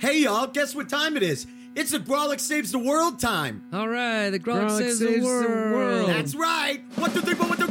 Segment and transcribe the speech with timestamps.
[0.00, 1.46] Hey y'all, guess what time it is?
[1.74, 3.62] It's the Brolic Saves the World time.
[3.70, 5.72] All right, the Grog Grog saves, saves the the world.
[5.74, 6.08] world.
[6.08, 6.80] That's right.
[6.94, 7.66] One, two, three, four, one, two,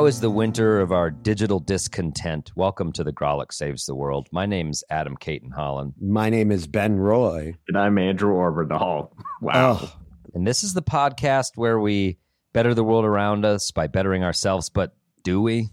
[0.00, 2.52] Now is the winter of our digital discontent.
[2.56, 4.30] Welcome to the Grawlix Saves the World.
[4.32, 7.54] My name's Adam Cayton-Holland, My name is Ben Roy.
[7.68, 9.10] And I'm Andrew Orvedahl.
[9.42, 9.78] Wow.
[9.82, 9.96] Oh,
[10.32, 12.16] and this is the podcast where we
[12.54, 14.70] better the world around us by bettering ourselves.
[14.70, 15.68] But do we?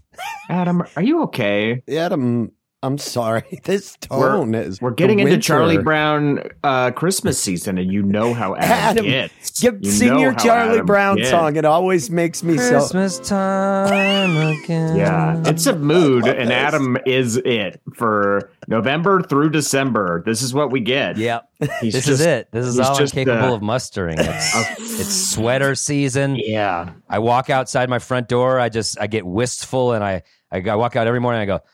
[0.50, 1.82] Adam, are you okay?
[1.88, 3.42] Adam, I'm sorry.
[3.64, 4.80] This tone is.
[4.80, 5.42] We're getting into winter.
[5.42, 9.60] Charlie Brown uh, Christmas season, and you know how Adam, Adam, gets.
[9.60, 11.28] Give, You sing your Charlie Adam Brown gets.
[11.30, 11.56] song.
[11.56, 12.70] It always makes me so.
[12.70, 14.96] Christmas time again.
[14.96, 16.56] Yeah, it's a mood, and this.
[16.56, 20.22] Adam is it for November through December.
[20.24, 21.16] This is what we get.
[21.18, 21.48] Yep.
[21.80, 22.48] He's This just- is it.
[22.52, 24.16] This is he's all I'm capable uh, of mustering.
[24.18, 24.56] It's,
[25.00, 26.36] it's sweater season.
[26.36, 26.92] Yeah.
[27.08, 28.60] I walk outside my front door.
[28.60, 31.42] I just I get wistful, and I I, I walk out every morning.
[31.42, 31.64] and I go,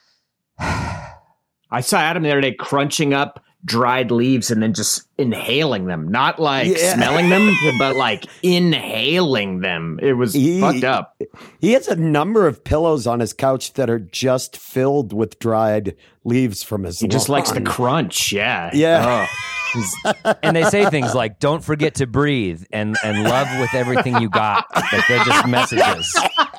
[0.59, 6.07] I saw Adam the other day crunching up dried leaves and then just inhaling them.
[6.09, 6.95] Not like Yeah.
[6.95, 9.99] smelling them, but like inhaling them.
[10.03, 11.17] It was He- fucked up.
[11.61, 15.97] He has a number of pillows on his couch that are just filled with dried
[16.25, 18.33] leaves from his He just likes the crunch.
[18.33, 18.71] Yeah.
[18.75, 19.27] Yeah.
[19.75, 24.21] Oh, and they say things like "Don't forget to breathe" and and love with everything
[24.21, 24.67] you got.
[24.73, 26.15] Like they're just messages.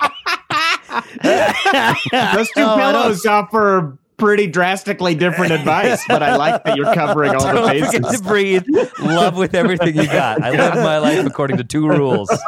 [1.24, 7.36] those two Oh, pillows offer pretty drastically different advice, but I like that you're covering
[7.36, 8.20] all the Don't forget bases.
[8.22, 8.66] to breathe.
[9.00, 10.42] Love with everything you got.
[10.42, 12.30] I live my life according to two rules.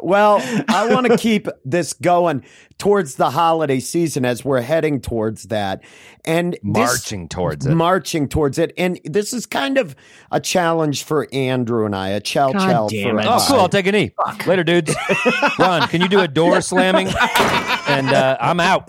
[0.00, 2.44] Well, I want to keep this going
[2.78, 5.82] towards the holiday season as we're heading towards that.
[6.24, 7.74] And this- Marching towards it.
[7.74, 8.72] marching towards it.
[8.76, 9.94] And this is kind of
[10.30, 13.26] a challenge for Andrew and I, a chow God chow for it.
[13.26, 13.60] Oh, cool.
[13.60, 14.12] I'll take a knee.
[14.46, 14.94] Later, dudes.
[15.58, 17.08] Ron, can you do a door slamming?
[17.88, 18.88] And uh, I'm out.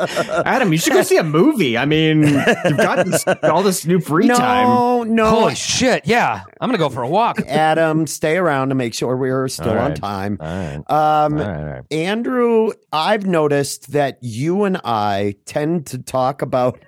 [0.46, 1.76] Adam, you should go see a movie.
[1.78, 4.66] I mean, you've got this, all this new free no, time.
[4.66, 5.30] No, no.
[5.30, 6.06] Holy shit.
[6.06, 6.42] Yeah.
[6.60, 7.40] I'm going to go for a walk.
[7.46, 10.38] Adam, stay around to make sure we're still All on time.
[10.40, 10.76] All right.
[10.76, 11.56] Um, All right.
[11.58, 11.82] All right.
[11.90, 16.82] Andrew, I've noticed that you and I tend to talk about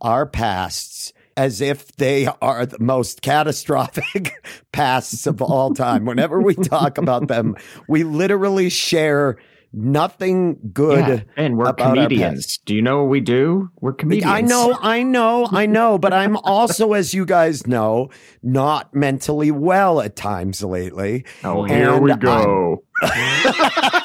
[0.00, 4.34] our pasts as if they are the most catastrophic
[4.72, 6.04] pasts of all time.
[6.04, 7.56] Whenever we talk about them,
[7.88, 9.38] we literally share
[9.72, 11.08] nothing good.
[11.08, 12.58] Yeah, and we're comedians.
[12.58, 13.70] Do you know what we do?
[13.80, 14.30] We're comedians.
[14.32, 18.10] I know, I know, I know, but I'm also, as you guys know,
[18.42, 21.24] not mentally well at times lately.
[21.44, 22.84] Oh, here we And go.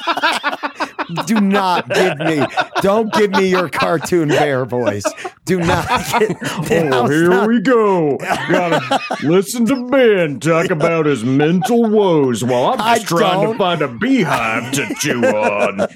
[1.26, 2.44] Do not give me,
[2.82, 5.04] don't give me your cartoon bear voice.
[5.44, 5.88] Do not.
[6.68, 8.16] Get, Oh, here we go.
[8.18, 13.58] Gotta listen to Ben talk about his mental woes while I'm I just trying to
[13.58, 15.86] find a beehive to chew on.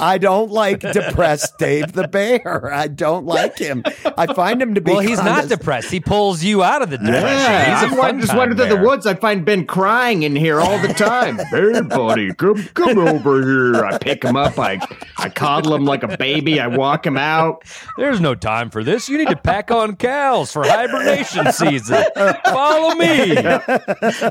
[0.00, 2.72] I don't like depressed Dave the bear.
[2.72, 3.82] I don't like him.
[4.16, 4.92] I find him to be.
[4.92, 5.58] Well, he's not condescending.
[5.58, 5.90] depressed.
[5.90, 7.22] He pulls you out of the depression.
[7.22, 9.06] Yeah, He's a I'm fun just time wandering through the woods.
[9.06, 11.38] I find Ben crying in here all the time.
[11.50, 13.84] hey, buddy, come come over here.
[13.84, 14.57] I pick him up.
[14.58, 14.80] I
[15.18, 16.60] I coddle him like a baby.
[16.60, 17.64] I walk him out.
[17.96, 19.08] There's no time for this.
[19.08, 22.04] You need to pack on cows for hibernation season.
[22.44, 23.34] Follow me.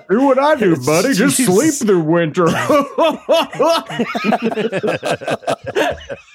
[0.10, 1.14] Do what I do, buddy.
[1.14, 2.48] Just sleep through winter.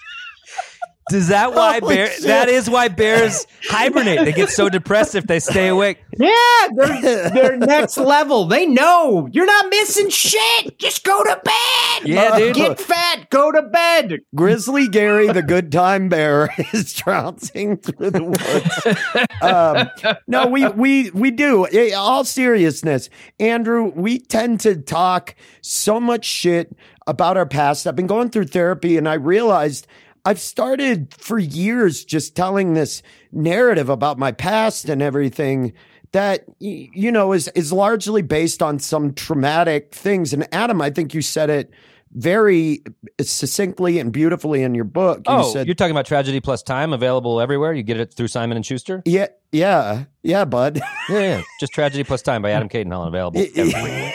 [1.11, 2.11] Is that why Holy bear?
[2.11, 2.25] shit.
[2.25, 4.25] That is why bears hibernate.
[4.25, 5.99] They get so depressed if they stay awake.
[6.19, 8.45] Yeah, they're, they're next level.
[8.45, 10.79] They know you're not missing shit.
[10.79, 12.09] Just go to bed.
[12.09, 12.55] Yeah, dude.
[12.55, 13.31] Get fat.
[13.31, 14.21] Go to bed.
[14.35, 19.41] Grizzly Gary, the good time bear, is trouncing through the woods.
[19.43, 21.65] Um, no, we we we do.
[21.67, 23.09] In all seriousness,
[23.41, 26.77] Andrew, we tend to talk so much shit
[27.07, 27.87] about our past.
[27.87, 29.87] I've been going through therapy, and I realized.
[30.25, 33.03] I've started for years just telling this
[33.33, 35.73] narrative about my past and everything
[36.13, 40.33] that you know is is largely based on some traumatic things.
[40.33, 41.71] And Adam, I think you said it
[42.15, 42.83] very
[43.23, 45.21] succinctly and beautifully in your book.
[45.27, 47.73] You Oh, said, you're talking about Tragedy Plus Time, available everywhere.
[47.73, 49.03] You get it through Simon and Schuster.
[49.07, 50.81] yeah, yeah, yeah, bud.
[51.09, 51.43] Yeah, yeah.
[51.59, 54.13] Just Tragedy Plus Time by Adam Cayton-Holland, available everywhere.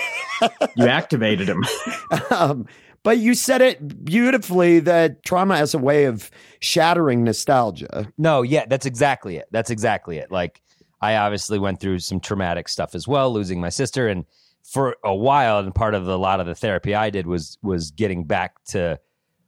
[0.78, 1.64] You activated him.
[2.30, 2.66] um,
[3.08, 8.12] but you said it beautifully that trauma has a way of shattering nostalgia.
[8.18, 9.48] No, yeah, that's exactly it.
[9.50, 10.30] That's exactly it.
[10.30, 10.62] Like
[11.00, 14.26] I obviously went through some traumatic stuff as well, losing my sister, and
[14.66, 17.58] for a while, and part of the, a lot of the therapy I did was
[17.62, 19.00] was getting back to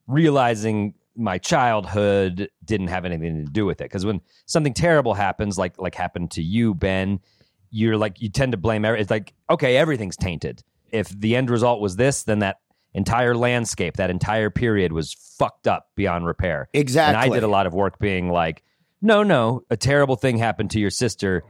[0.07, 3.91] realizing my childhood didn't have anything to do with it.
[3.91, 7.19] Because when something terrible happens, like like happened to you, Ben,
[7.71, 8.85] you're like you tend to blame.
[8.85, 10.63] every- It's like okay, everything's tainted.
[10.93, 12.59] If the end result was this, then that
[12.93, 16.69] entire landscape, that entire period was fucked up beyond repair.
[16.73, 17.23] Exactly.
[17.23, 18.63] And I did a lot of work being like,
[19.01, 21.43] no, no, a terrible thing happened to your sister.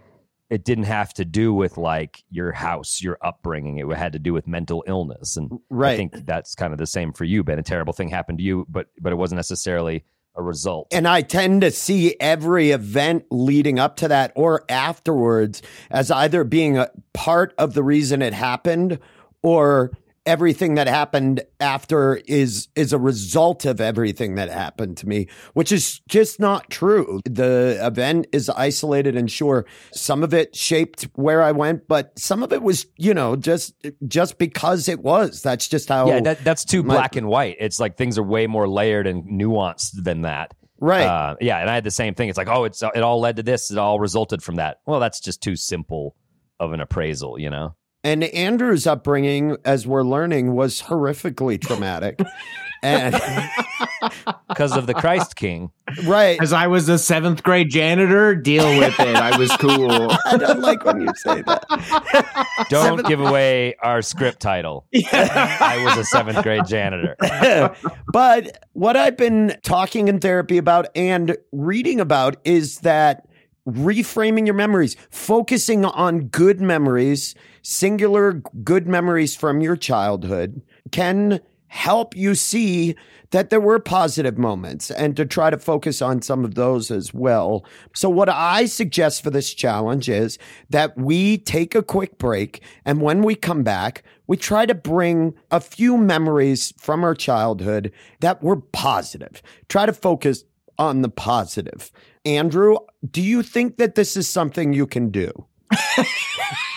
[0.49, 3.77] It didn't have to do with like your house, your upbringing.
[3.77, 5.37] It had to do with mental illness.
[5.37, 7.59] And I think that's kind of the same for you, Ben.
[7.59, 10.05] A terrible thing happened to you, but but it wasn't necessarily
[10.35, 10.87] a result.
[10.91, 16.43] And I tend to see every event leading up to that or afterwards as either
[16.43, 18.99] being a part of the reason it happened
[19.43, 19.91] or
[20.25, 25.71] everything that happened after is is a result of everything that happened to me which
[25.71, 31.41] is just not true the event is isolated and sure some of it shaped where
[31.41, 33.73] i went but some of it was you know just
[34.07, 37.57] just because it was that's just how yeah, that, that's too my- black and white.
[37.59, 40.53] It's like things are way more layered and nuanced than that.
[40.79, 42.29] right Uh, yeah, and I had the same thing.
[42.29, 43.71] It's like, oh, it's it all led to this.
[43.71, 44.79] It all resulted from that.
[44.85, 46.15] Well, that's just too simple
[46.59, 47.75] of an appraisal, you know.
[48.03, 52.19] And Andrew's upbringing, as we're learning, was horrifically traumatic.
[52.81, 53.13] and
[54.47, 55.71] Because of the Christ King.
[56.05, 59.15] right, As I was a seventh grade janitor, deal with it.
[59.15, 60.11] I was cool.
[60.25, 62.65] I don't like when you say that.
[62.69, 64.85] Don't give away our script title.
[65.11, 67.15] I was a seventh grade janitor.
[68.13, 73.27] but what I've been talking in therapy about and reading about is that
[73.67, 78.33] reframing your memories, focusing on good memories, singular
[78.63, 80.61] good memories from your childhood
[80.91, 81.39] can
[81.69, 82.95] help you see
[83.31, 87.13] that there were positive moments and to try to focus on some of those as
[87.13, 87.63] well.
[87.93, 90.39] So what I suggest for this challenge is
[90.71, 95.35] that we take a quick break and when we come back, we try to bring
[95.51, 99.41] a few memories from our childhood that were positive.
[99.69, 100.43] Try to focus
[100.79, 101.91] on the positive.
[102.25, 102.77] Andrew,
[103.09, 105.31] do you think that this is something you can do?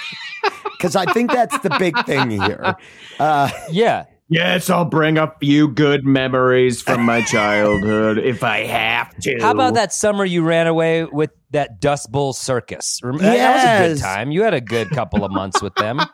[0.83, 2.75] Because I think that's the big thing here.
[3.21, 4.07] Uh, Yeah.
[4.33, 9.39] Yes, I'll bring a few good memories from my childhood if I have to.
[9.41, 12.99] How about that summer you ran away with that Dust Bowl circus?
[13.03, 14.31] Rem- That was a good time.
[14.31, 16.01] You had a good couple of months with them.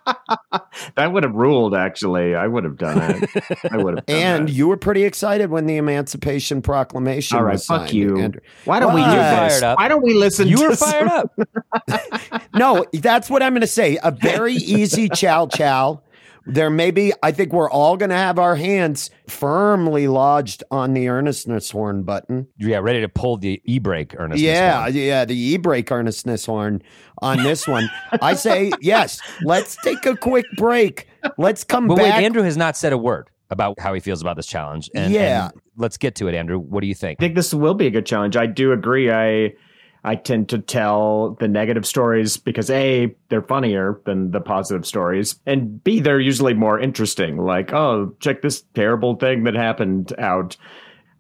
[0.97, 2.35] That would have ruled, actually.
[2.35, 3.31] I would have done it.
[3.71, 4.53] I would have done and that.
[4.53, 8.19] you were pretty excited when the Emancipation Proclamation All right, was fuck signed, you.
[8.19, 8.41] Andrew.
[8.65, 9.49] Why don't we do Why?
[9.49, 9.79] Fired up.
[9.79, 12.43] Why don't we listen You to were some- fired up.
[12.55, 13.99] No, that's what I'm going to say.
[14.03, 16.01] A very easy chow chow.
[16.49, 20.95] There may be, I think we're all going to have our hands firmly lodged on
[20.95, 22.49] the earnestness horn button.
[22.57, 26.83] Yeah, ready to pull the e brake, earnestness Yeah, yeah, the e brake earnestness horn
[27.21, 27.91] on this one.
[28.23, 31.07] I say, yes, let's take a quick break.
[31.37, 32.23] Let's come But wait, back.
[32.23, 34.91] Andrew has not said a word about how he feels about this challenge.
[34.95, 35.51] And, Yeah.
[35.51, 36.59] and let's get to it, Andrew.
[36.59, 37.19] What do you think?
[37.21, 38.37] I think this will be a good challenge.
[38.37, 39.11] I do agree.
[39.11, 39.53] I
[40.09, 45.39] I tend to tell the negative stories because A, they're funnier than the positive stories,
[45.45, 47.37] and B, they're usually more interesting.
[47.37, 50.57] Like, oh, check this terrible thing that happened out.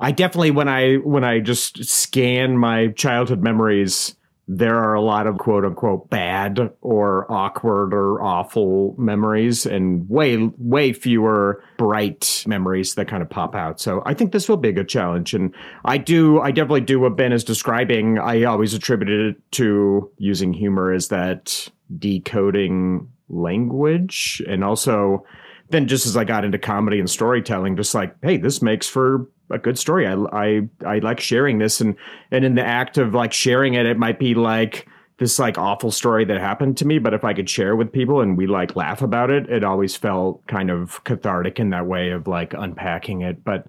[0.00, 4.16] I definitely when I when I just scan my childhood memories,
[4.50, 10.38] there are a lot of quote unquote bad or awkward or awful memories and way
[10.56, 13.78] way fewer bright memories that kind of pop out.
[13.78, 15.34] So I think this will be a good challenge.
[15.34, 15.54] And
[15.84, 18.18] I do I definitely do what Ben is describing.
[18.18, 25.24] I always attributed it to using humor as that decoding language and also
[25.70, 29.28] then just as I got into comedy and storytelling, just like, hey, this makes for
[29.50, 30.06] a good story.
[30.06, 31.96] I, I, I like sharing this, and
[32.30, 34.86] and in the act of like sharing it, it might be like
[35.18, 38.20] this like awful story that happened to me, but if I could share with people
[38.20, 42.10] and we like laugh about it, it always felt kind of cathartic in that way
[42.10, 43.42] of like unpacking it.
[43.42, 43.66] But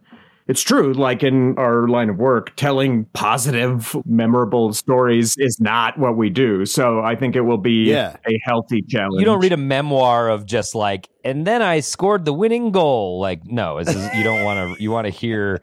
[0.47, 6.17] it's true, like in our line of work, telling positive, memorable stories is not what
[6.17, 6.65] we do.
[6.65, 8.15] So I think it will be Yeah.
[8.27, 9.19] a healthy challenge.
[9.19, 13.19] You don't read a memoir of just like, and then I scored the winning goal.
[13.19, 14.81] Like, no, just, you don't want to.
[14.83, 15.61] You want to hear,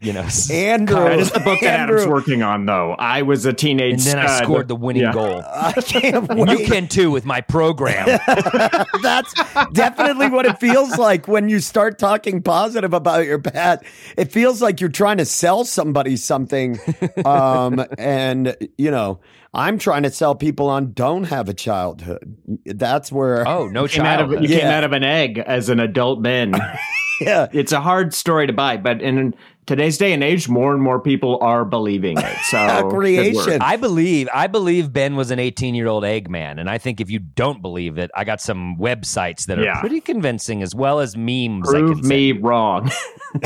[0.00, 2.94] you know, Andrew, That is the book that Andrew, Adam's working on, though.
[2.98, 3.94] I was a teenage.
[3.94, 4.44] and then I stud.
[4.44, 5.12] scored the winning Yeah.
[5.12, 5.42] goal.
[5.52, 8.06] I can't And you can too with my program.
[9.02, 9.34] That's
[9.72, 13.82] definitely what it feels like when you start talking positive about your past.
[14.16, 16.78] It feels like you're trying to sell somebody something.
[17.24, 19.18] Um, and, you know,
[19.54, 22.36] I'm trying to sell people on don't have a childhood.
[22.66, 24.42] That's where, Oh, no Came out of, child.
[24.42, 26.52] you came out of an egg as an adult man.
[27.20, 27.46] yeah.
[27.52, 29.34] it's a hard story to buy, but in
[29.66, 32.36] today's day and age, more and more people are believing it.
[32.44, 33.62] So Creation.
[33.62, 37.00] I believe I believe Ben was an 18 year old egg man, and I think
[37.00, 39.80] if you don't believe it, I got some websites that are Yeah.
[39.80, 41.68] pretty convincing, as well as memes.
[41.68, 42.44] I Prove can me send.
[42.44, 42.90] wrong.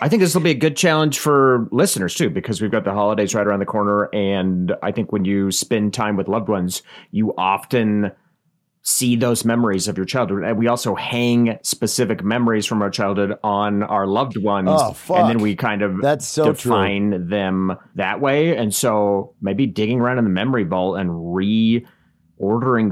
[0.00, 2.92] I think this will be a good challenge for listeners too, because we've got the
[2.92, 4.08] holidays right around the corner.
[4.12, 8.12] And I think when you spend time with loved ones, you often
[8.84, 10.42] see those memories of your childhood.
[10.42, 14.70] And we also hang specific memories from our childhood on our loved ones.
[14.72, 14.96] Oh.
[15.14, 16.54] And then we kind of That's so true.
[16.54, 18.56] define them that way.
[18.56, 21.86] And so maybe digging around in the memory vault and reordering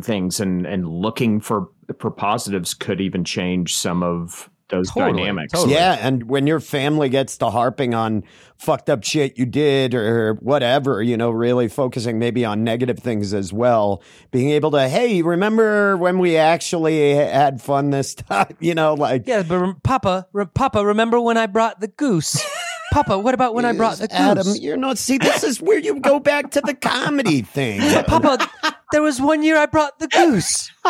[0.05, 1.69] things and, and looking for
[1.99, 5.53] for positives could even change some of those Totally, dynamics.
[5.53, 5.75] totally.
[5.75, 8.23] Yeah, and when your family gets to harping on
[8.57, 13.33] fucked up shit you did or whatever, you know, really focusing maybe on negative things
[13.35, 18.57] as well, being able to, hey, remember when we actually had fun this time?
[18.61, 22.43] You know, like Yeah, but rem- Papa, re- Papa, remember when I brought the goose?
[22.93, 24.17] Papa, what about when I brought the goose?
[24.19, 24.99] Adam, you're not.
[24.99, 27.81] See, this is where you go back to the comedy thing.
[28.05, 28.51] Papa,
[28.93, 30.71] there was one year I brought the goose.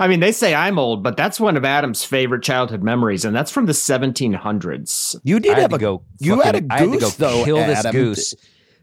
[0.00, 3.34] I mean, they say I'm old, but that's one of Adam's favorite childhood memories, and
[3.34, 5.16] that's from the 1700s.
[5.24, 6.02] You did I have to a go.
[6.20, 8.34] You had a fucking- I had to goose go though, kill this goose.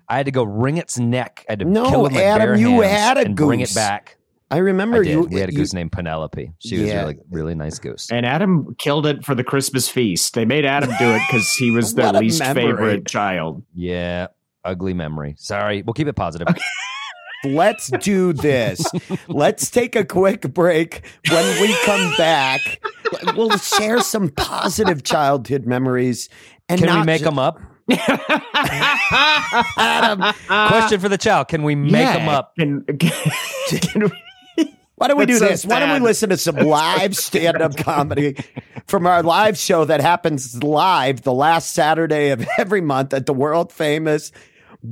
[0.08, 1.46] I had to go wring its neck.
[1.50, 3.36] I had to No, kill it with my Adam, bare you hands had a and
[3.36, 4.18] bring it back.
[4.52, 5.22] I remember I you.
[5.22, 6.52] we had a you- goose named Penelope.
[6.60, 7.00] She was Yeah.
[7.02, 8.12] really, really nice goose.
[8.12, 10.36] And Adam killed it for the Christmas feast.
[10.36, 12.64] They made Adam do it because he was their What a least memory.
[12.64, 13.64] favorite child.
[13.74, 14.28] Yeah,
[14.64, 15.34] ugly memory.
[15.40, 16.48] Sorry, we'll keep it positive.
[17.44, 18.84] Let's do this.
[19.28, 21.06] Let's take a quick break.
[21.30, 22.82] When we come back,
[23.36, 26.30] we'll share some positive childhood memories.
[26.70, 27.60] And Can we make ju- them up?
[29.78, 32.56] Adam, Question for the child: Can we make them up?
[32.58, 34.12] Can, can we-
[34.96, 35.66] why don't we do so this?
[35.66, 38.38] Why don't we listen to some live stand-up comedy
[38.88, 43.34] from our live show that happens live the last Saturday of every month at the
[43.34, 44.32] world famous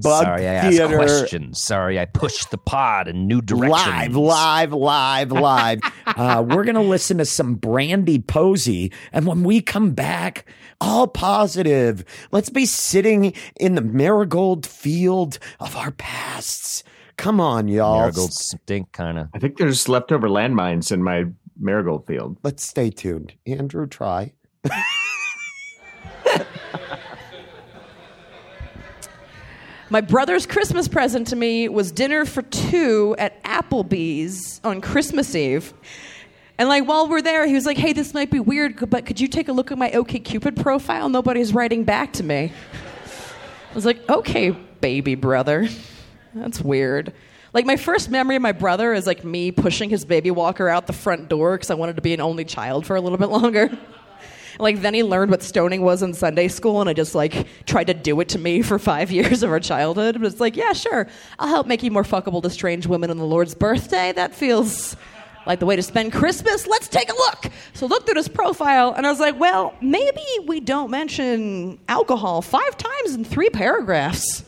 [0.02, 1.62] Bug Sorry, I asked questions.
[1.62, 4.16] Sorry, I pushed the pod in new directions.
[4.16, 5.80] Live, live, live, live.
[6.08, 8.92] uh, we're going to listen to some Brandie Posey.
[9.12, 10.46] And when we come back,
[10.82, 12.04] all positive.
[12.32, 16.84] Let's be sitting in the marigold field of our pasts.
[17.18, 18.00] Come on, y'all.
[18.00, 19.30] Marigolds stink, kind of.
[19.34, 21.26] I think there's leftover landmines in my
[21.60, 22.38] marigold field.
[22.44, 23.34] Let's stay tuned.
[23.46, 24.34] Andrew, try.
[29.94, 35.72] My brother's Christmas present to me was dinner for two at Applebee's on Christmas Eve.
[36.58, 39.22] And like while we're there, he was like, "Hey, this might be weird, but could
[39.22, 41.10] you take a look at my OkCupid profile?
[41.10, 42.52] Nobody's writing back to me."
[43.72, 44.50] I was like, "Okay,
[44.82, 45.70] baby brother,
[46.34, 47.14] that's weird."
[47.54, 50.88] Like my first memory of my brother is like me pushing his baby walker out
[50.88, 53.30] the front door because I wanted to be an only child for a little bit
[53.30, 53.70] longer.
[54.60, 57.88] Like then he learned what stoning was in Sunday school, and I just like tried
[57.88, 60.16] to do it to me for five years of our childhood.
[60.20, 61.08] But it's like, yeah, sure,
[61.40, 64.12] I'll help make you more fuckable to strange women on the Lord's birthday.
[64.12, 64.96] That feels
[65.46, 66.68] like the way to spend Christmas.
[66.68, 67.52] Let's take a look.
[67.74, 72.42] So looked at his profile, and I was like, well, maybe we don't mention alcohol
[72.42, 74.44] five times in three paragraphs.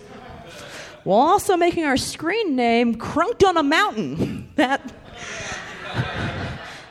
[1.03, 4.43] While also making our screen name Crunked on a Mountain.
[4.55, 4.81] That.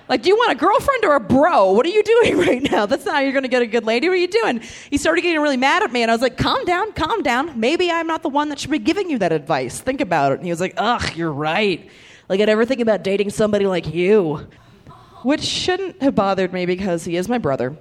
[0.06, 1.72] Like, do you want a girlfriend or a bro?
[1.72, 2.86] What are you doing right now?
[2.86, 4.08] That's not how you're going to get a good lady.
[4.08, 4.60] What are you doing?
[4.90, 7.58] He started getting really mad at me, and I was like, calm down, calm down.
[7.58, 9.80] Maybe I'm not the one that should be giving you that advice.
[9.80, 10.36] Think about it.
[10.36, 11.88] And he was like, ugh, you're right.
[12.28, 14.46] Like, I'd ever think about dating somebody like you.
[15.22, 17.74] Which shouldn't have bothered me because he is my brother.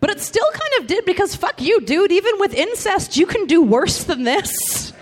[0.00, 2.10] But it still kind of did because fuck you, dude.
[2.10, 4.92] Even with incest, you can do worse than this.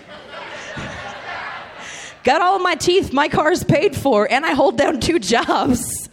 [2.23, 6.09] Got all my teeth, my car's paid for, and I hold down two jobs.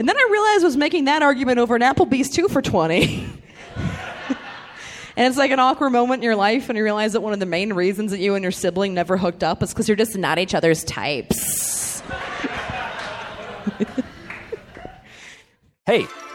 [0.00, 3.28] And then I realized I was making that argument over an Applebee's two for 20.
[5.14, 7.38] and it's like an awkward moment in your life, and you realize that one of
[7.38, 10.16] the main reasons that you and your sibling never hooked up is because you're just
[10.16, 12.02] not each other's types.
[15.84, 16.06] Hey,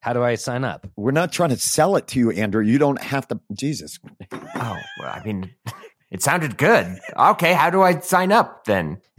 [0.00, 0.86] How do I sign up?
[0.96, 2.62] We're not trying to sell it to you, Andrew.
[2.64, 3.40] You don't have to.
[3.52, 3.98] Jesus.
[4.32, 5.50] Oh, well, I mean,
[6.10, 6.98] it sounded good.
[7.16, 9.00] Okay, how do I sign up then?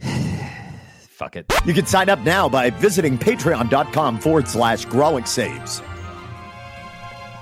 [1.00, 1.52] Fuck it.
[1.66, 5.82] You can sign up now by visiting patreon.com forward slash Grawlix Saves.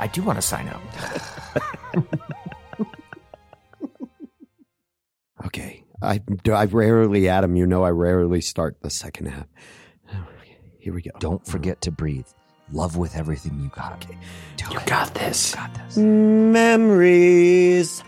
[0.01, 0.83] I do want to sign up.
[5.49, 5.85] Okay.
[6.03, 6.21] I,
[6.53, 9.47] I rarely, Adam, you know, I rarely start the second half.
[10.79, 11.11] Here we go.
[11.19, 12.27] Don't forget to breathe.
[12.73, 13.93] Love with everything you got.
[14.05, 14.17] Okay.
[14.57, 14.87] Do You it.
[14.87, 15.55] got this.
[15.55, 15.97] Got this.
[15.97, 18.03] Memories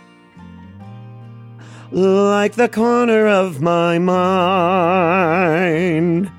[1.92, 6.30] like the corner of my mind.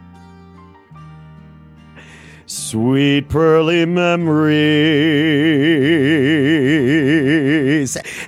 [2.46, 4.62] Sweet pearly memories.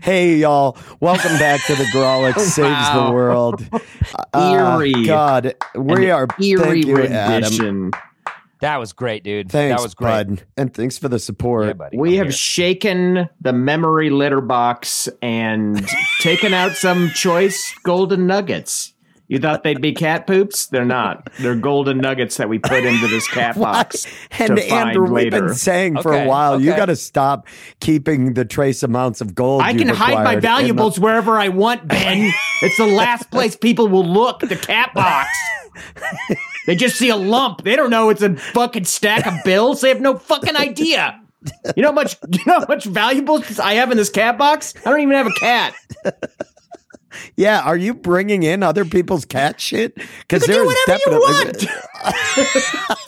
[0.02, 0.76] Hey, y'all.
[1.02, 3.12] Welcome back to the Grawlix Saves the Wow.
[3.14, 3.66] World.
[4.34, 4.94] Eerie.
[4.96, 6.28] Uh, God, we An are.
[6.42, 7.92] eerie thank you, Adam.
[8.64, 8.72] Rendition.
[8.74, 9.52] That was great, dude.
[9.52, 10.28] Thanks, that was great.
[10.28, 10.44] bud.
[10.58, 11.68] And thanks for the support.
[11.68, 11.98] Yeah, buddy.
[11.98, 12.32] We I'm have here.
[12.34, 15.86] shaken the memory litter box and
[16.22, 18.90] taken out some choice golden nuggets.
[19.30, 20.68] You thought they'd be cat poops?
[20.68, 21.30] They're not.
[21.40, 24.06] They're golden nuggets that we put into this cat box
[24.38, 27.48] And to find Andrew, we've been saying for a Okay, while, you got to stop
[27.80, 29.62] keeping the trace amounts of gold.
[29.64, 32.32] I can hide my acquired in the- valuables wherever I want, Ben.
[32.62, 35.30] it's the last place people will look, the cat box.
[36.66, 37.64] They just see a lump.
[37.64, 39.82] They don't know it's a fucking stack of bills.
[39.82, 41.20] They have no fucking idea.
[41.76, 44.74] You know how much you know how much valuables I have in this cat box?
[44.86, 45.76] I don't even have a cat.
[47.36, 49.96] Yeah, are you bringing in other people's cat shit?
[49.96, 51.68] Because whatever you definitely.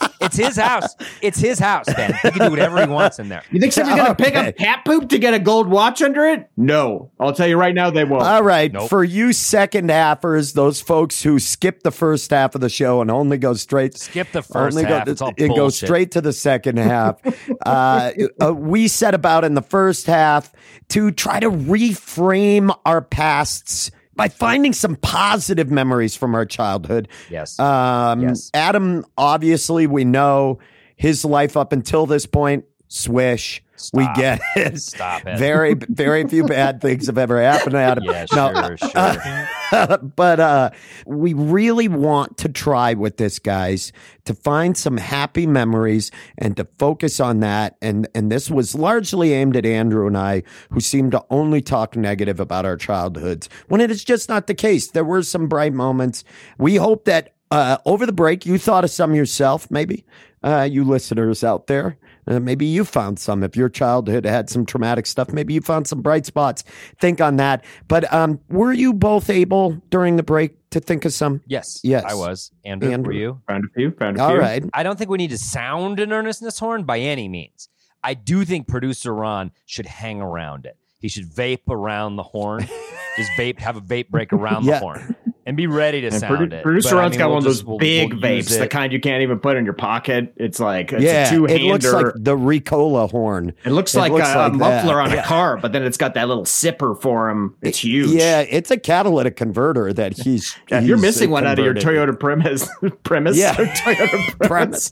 [0.20, 0.32] want.
[0.34, 0.94] It's his house.
[1.22, 2.12] It's his house, Ben.
[2.22, 3.42] He can do whatever he wants in there.
[3.50, 4.48] You think somebody's gonna pick Okay.
[4.48, 6.48] up cat poop to get a gold watch under it?
[6.56, 7.10] No.
[7.20, 8.22] I'll tell you right now they won't.
[8.22, 8.88] All right, Nope.
[8.88, 13.10] for you second halfers, those folks who skip the first half of the show and
[13.10, 15.06] only go straight, Skip the first only half.
[15.06, 17.16] go, it's all and go straight to the second half.
[17.66, 18.10] uh,
[18.42, 20.52] uh, we set about in the first half
[20.88, 27.08] to try to reframe our pasts by finding some positive memories from our childhood.
[27.30, 27.58] Yes.
[27.58, 28.50] Um, Yes.
[28.54, 30.58] Adam, obviously, we know
[30.96, 32.64] his life up until this point.
[32.88, 33.62] Swish.
[33.92, 34.80] We get it.
[34.80, 35.38] Stop it.
[35.38, 38.04] Very, very few bad things have ever happened to Adam.
[38.04, 39.98] yeah, No, sure, sure.
[40.16, 40.70] but uh,
[41.06, 43.92] we really want to try with this, guys,
[44.24, 47.76] to find some happy memories and to focus on that.
[47.82, 51.96] And and this was largely aimed at Andrew and I, who seem to only talk
[51.96, 54.90] negative about our childhoods when it is just not the case.
[54.90, 56.24] There were some bright moments.
[56.56, 60.04] We hope that uh, over the break you thought of some yourself, maybe.
[60.42, 63.42] Uh, you listeners out there, uh, maybe you found some.
[63.42, 66.64] If your childhood had some traumatic stuff, maybe you found some bright spots.
[67.00, 67.64] Think on that.
[67.88, 71.40] But um, were you both able during the break to think of some?
[71.46, 71.80] yes.
[71.84, 72.04] Yes.
[72.06, 72.50] I was.
[72.64, 73.14] Andrew, Andrew.
[73.14, 73.40] were you?
[73.46, 74.38] found a few, found a All few.
[74.40, 74.64] right.
[74.74, 77.68] I don't think we need to sound an earnestness horn by any means.
[78.02, 80.76] I do think producer Ron should hang around it.
[80.98, 82.68] He should vape around the horn.
[83.16, 84.74] Just vape, have a vape break around Yeah.
[84.74, 86.62] the horn, and be ready to And sound produ- it.
[86.62, 88.92] producer But, I mean, got we'll one of those we'll- big we'll vapes, the kind
[88.92, 90.34] you can't even put in your pocket.
[90.36, 93.54] It's like it's yeah, a two it looks like the Ricola horn.
[93.64, 95.12] It looks it like looks a, like a muffler that.
[95.12, 97.54] on a car, but then it's got that little sipper for him.
[97.62, 98.10] It's huge.
[98.10, 100.56] Yeah, it's a catalytic converter that he's.
[100.68, 101.74] Yeah, you're missing one out of your.
[101.74, 102.68] Toyota premise.
[103.04, 103.36] premise.
[103.36, 103.54] Yeah.
[103.54, 104.90] Toyota premise.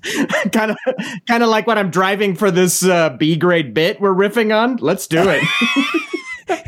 [0.52, 0.76] kind of,
[1.26, 4.76] kind of like what I'm driving for this uh, B grade bit we're riffing on.
[4.76, 5.42] Let's do it.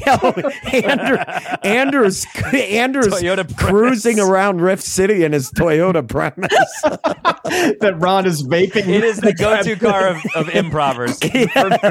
[0.06, 0.32] Oh,
[0.72, 1.16] Andrew,
[1.64, 3.70] Andrew's Andrew's Toyota Prius.
[3.70, 6.50] cruising around Rift City in his Toyota premise.
[7.80, 8.88] that Ron is vaping.
[8.88, 11.18] It is the go-to car of, of improvers.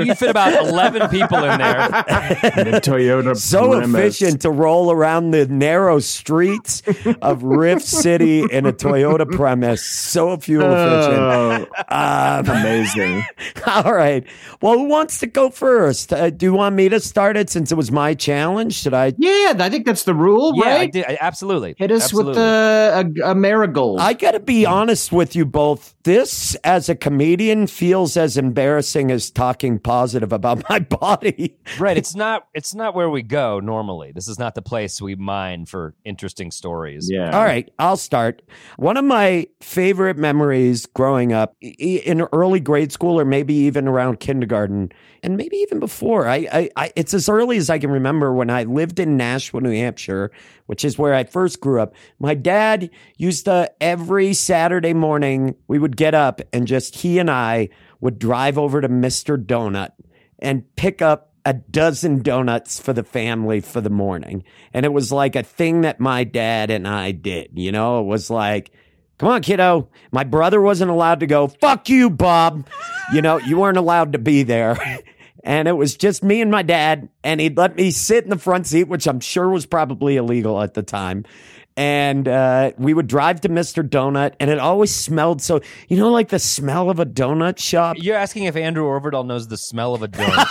[0.06, 1.88] You fit about eleven people in there.
[1.88, 3.36] the Toyota.
[3.38, 3.90] so Primus.
[4.22, 6.82] efficient to roll around the narrow streets
[7.22, 9.84] of Rift City in a Toyota premise.
[9.86, 11.18] So fuel efficient.
[11.20, 13.26] Oh, Um, amazing.
[13.68, 14.26] all right.
[14.62, 16.12] Well, who wants to go first?
[16.14, 18.76] Uh, do you want me to start it since it was my challenge?
[18.76, 19.14] Should I?
[19.18, 20.92] Yeah, I think that's the rule, Yeah, I right?
[20.92, 21.06] did.
[21.06, 21.76] I, absolutely.
[21.78, 22.30] Hit us absolutely.
[22.32, 24.00] with the, uh, a, a marigold.
[24.00, 25.94] I got to be honest with you both.
[26.04, 31.58] This, as a comedian, feels as embarrassing as talking positive about my body.
[31.80, 31.98] right.
[31.98, 32.48] It's not.
[32.54, 34.12] It's not where we go normally.
[34.12, 37.10] This is not the place we mine for interesting stories.
[37.12, 37.36] yeah.
[37.36, 38.44] All right, I'll start.
[38.78, 44.20] One of my favorite memories growing up in early grade school, or maybe even around
[44.20, 44.92] kindergarten,
[45.24, 46.28] and maybe even before.
[46.28, 49.62] I, I, I, it's as early as I can remember when I lived in Nashua,
[49.62, 50.32] New Hampshire,
[50.68, 51.96] which is where I first grew up.
[52.20, 57.30] My dad used to every Saturday morning we would get up and just he and
[57.30, 59.92] I would drive over to Mister Donut
[60.40, 64.44] and pick up a dozen donuts for the family for the morning.
[64.74, 67.52] And it was like a thing that my dad and I did.
[67.54, 68.72] You know, it was like,
[69.20, 69.90] come on, kiddo.
[70.12, 72.68] My brother wasn't allowed to go, fuck you, Bob.
[73.14, 75.04] You know, you weren't allowed to be there.
[75.46, 78.38] And it was just me and my dad, and he'd let me sit in the
[78.38, 81.24] front seat, which I'm sure was probably illegal at the time.
[81.78, 83.88] And uh, we would drive to Mr.
[83.88, 87.98] Donut, and it always smelled so, you know, like the smell of a donut shop.
[88.00, 90.48] You're asking if Andrew Orvedahl knows the smell of a donut.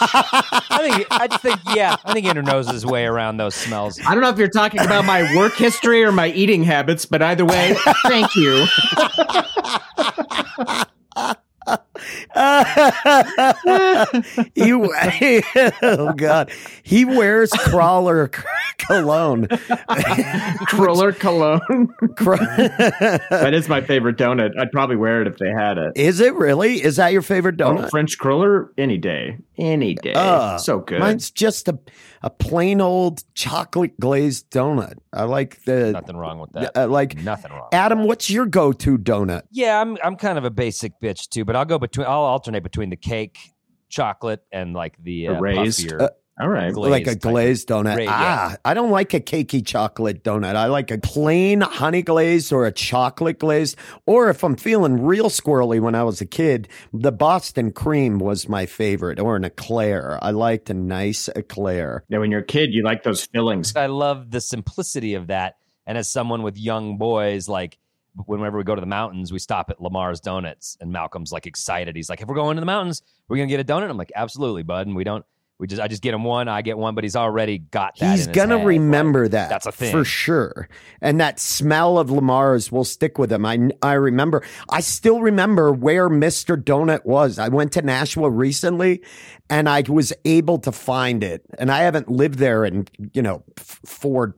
[0.71, 1.07] I think.
[1.11, 1.61] I just think.
[1.75, 3.99] Yeah, I think Andrew knows his way around those smells.
[4.07, 7.23] I don't know if you're talking about my work history or my eating habits, but
[7.23, 7.75] either way,
[8.07, 8.67] thank you.
[14.55, 14.73] he,
[15.83, 16.51] oh God,
[16.83, 18.29] he wears cruller
[18.79, 19.47] cologne.
[20.67, 21.89] cruller cologne.
[22.17, 22.39] Cra-
[23.31, 24.59] that is my favorite donut.
[24.59, 25.93] I'd probably wear it if they had it.
[25.97, 26.83] Is it really?
[26.83, 27.91] Is that your favorite Oh, donut?
[27.91, 30.13] French cruller any day, any day.
[30.15, 31.01] Uh, so good.
[31.01, 31.79] Mine's just a
[32.23, 34.95] a plain old chocolate glazed donut.
[35.13, 36.77] I like the Nothing wrong with that.
[36.77, 37.69] uh, like Nothing wrong.
[37.73, 38.05] Adam.
[38.05, 39.43] What's your go to donut?
[39.51, 42.07] Yeah, I'm I'm kind of a basic bitch too, but I'll go between.
[42.07, 43.39] I'll alternate between the cake,
[43.89, 46.09] chocolate, and like the The uh, raised, puffier.
[46.41, 46.73] All right.
[46.73, 47.97] glazed like a glazed donut.
[47.97, 48.11] Ra- yeah.
[48.11, 50.57] ah, I don't like a cakey chocolate donut.
[50.57, 53.77] I like a plain honey glazed or a chocolate glazed.
[54.05, 58.49] Or if I'm feeling real squirrely when I was a kid, the Boston cream was
[58.49, 60.19] my favorite, or an eclair.
[60.23, 62.05] I liked a nice eclair.
[62.09, 63.77] Now, when you're a kid, you like those fillings.
[63.77, 65.55] I love the simplicity of that.
[65.87, 67.79] And as someone with young boys, like
[68.27, 71.95] whenever we go to the mountains, we stop at Lamar's Donuts, and Malcolm's like excited.
[71.95, 74.13] He's like, "If we're going to the mountains, we're gonna get a donut." I'm like,
[74.15, 75.25] "Absolutely, bud." And we don't.
[75.61, 78.11] We just I just get him one, I get one, but he's already got that.
[78.11, 79.51] He's in his gonna head, remember like, that.
[79.51, 80.69] That's a thing for sure.
[81.01, 83.47] And that smell of Lamar's will stick with him.
[83.47, 84.43] I I remember.
[84.69, 87.39] I still remember where Mister Donut was.
[87.39, 89.03] I went to Nashua recently,
[89.49, 91.45] and I was able to find it.
[91.57, 94.35] And I haven't lived there in you know four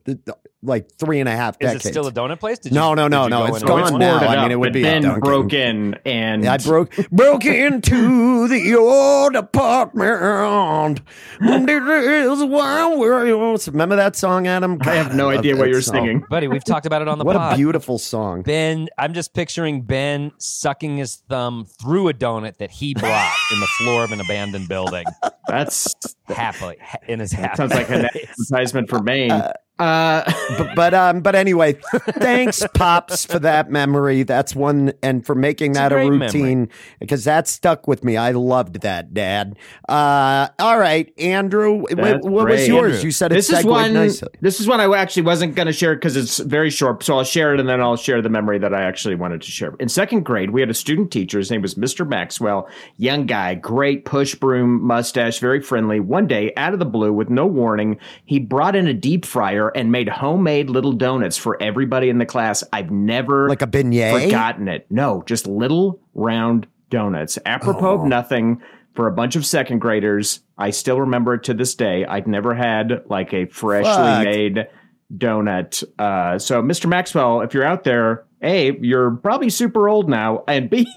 [0.62, 1.86] like three and a half Is decades.
[1.86, 2.58] it still a donut place?
[2.58, 4.18] Did No, no, did no, you no, go it's in gone and- It's now.
[4.18, 5.20] boarded I mean, it would be a then Dunkin'.
[5.20, 11.00] broke in and I broke broke into the old apartment.
[11.40, 14.78] This is why we're remember that song, Adam.
[14.82, 15.94] I have no love idea what you're song.
[15.94, 16.24] singing.
[16.28, 17.54] Buddy, we've talked about it on the What pod.
[17.54, 18.42] a beautiful song.
[18.42, 23.60] Ben, I'm just picturing Ben sucking his thumb through a donut that he brought in
[23.60, 25.04] the floor of an abandoned building,
[25.48, 25.94] That's
[26.28, 26.76] happily
[27.08, 29.30] in his that sounds like an advertisement for Maine.
[29.36, 31.74] Uh, but but um but anyway,
[32.18, 34.22] thanks pops for that memory.
[34.22, 36.68] That's one and for making It's that a, great routine
[37.00, 38.16] because that stuck with me.
[38.16, 39.58] I loved that, Dad.
[39.88, 42.92] Uh, all right, Andrew, what, That's what was yours?
[42.94, 43.92] Andrew, You said it this is segued one.
[43.92, 44.28] nicely.
[44.40, 47.02] This is one I actually wasn't going to share because it's very short.
[47.02, 49.50] So I'll share it and then I'll share the memory that I actually wanted to
[49.50, 49.74] share.
[49.78, 51.38] In second grade, we had a student teacher.
[51.38, 52.08] His name was Mr.
[52.08, 52.68] Maxwell.
[52.96, 56.00] Young guy, great push broom mustache, very friendly.
[56.00, 59.65] One day, out of the blue, with no warning, he brought in a deep fryer
[59.74, 62.62] and made homemade little donuts for everybody in the class.
[62.72, 64.24] I've never Like a beignet?
[64.24, 64.86] forgotten it.
[64.90, 67.38] No, just little round donuts.
[67.46, 68.60] Apropos of nothing
[68.94, 70.40] for a bunch of second graders.
[70.56, 72.04] I still remember it to this day.
[72.04, 74.24] I'd never had like a freshly Fuck.
[74.24, 74.66] made
[75.14, 75.84] donut.
[75.98, 76.88] Uh, so, Mr.
[76.88, 80.86] Maxwell, if you're out there, A, you're probably super old now, and B,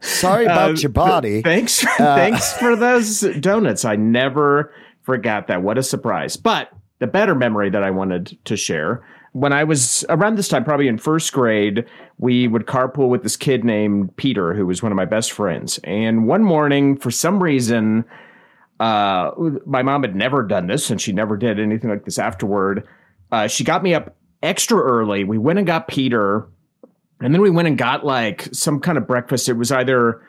[0.00, 1.42] Sorry about uh, your body.
[1.42, 3.84] thanks, thanks for those donuts.
[3.84, 4.72] I never
[5.04, 5.62] forgot that.
[5.62, 6.36] What a surprise!
[6.36, 10.62] But the better memory that I wanted to share when I was around this time,
[10.62, 11.84] probably in first grade,
[12.18, 15.80] we would carpool with this kid named Peter, who was one of my best friends.
[15.82, 18.04] And one morning, for some reason,
[18.78, 19.32] uh,
[19.66, 22.86] my mom had never done this, and she never did anything like this afterward.
[23.32, 25.24] Uh, she got me up extra early.
[25.24, 26.46] We went and got Peter,
[27.20, 29.48] and then we went and got like some kind of breakfast.
[29.48, 30.22] It was either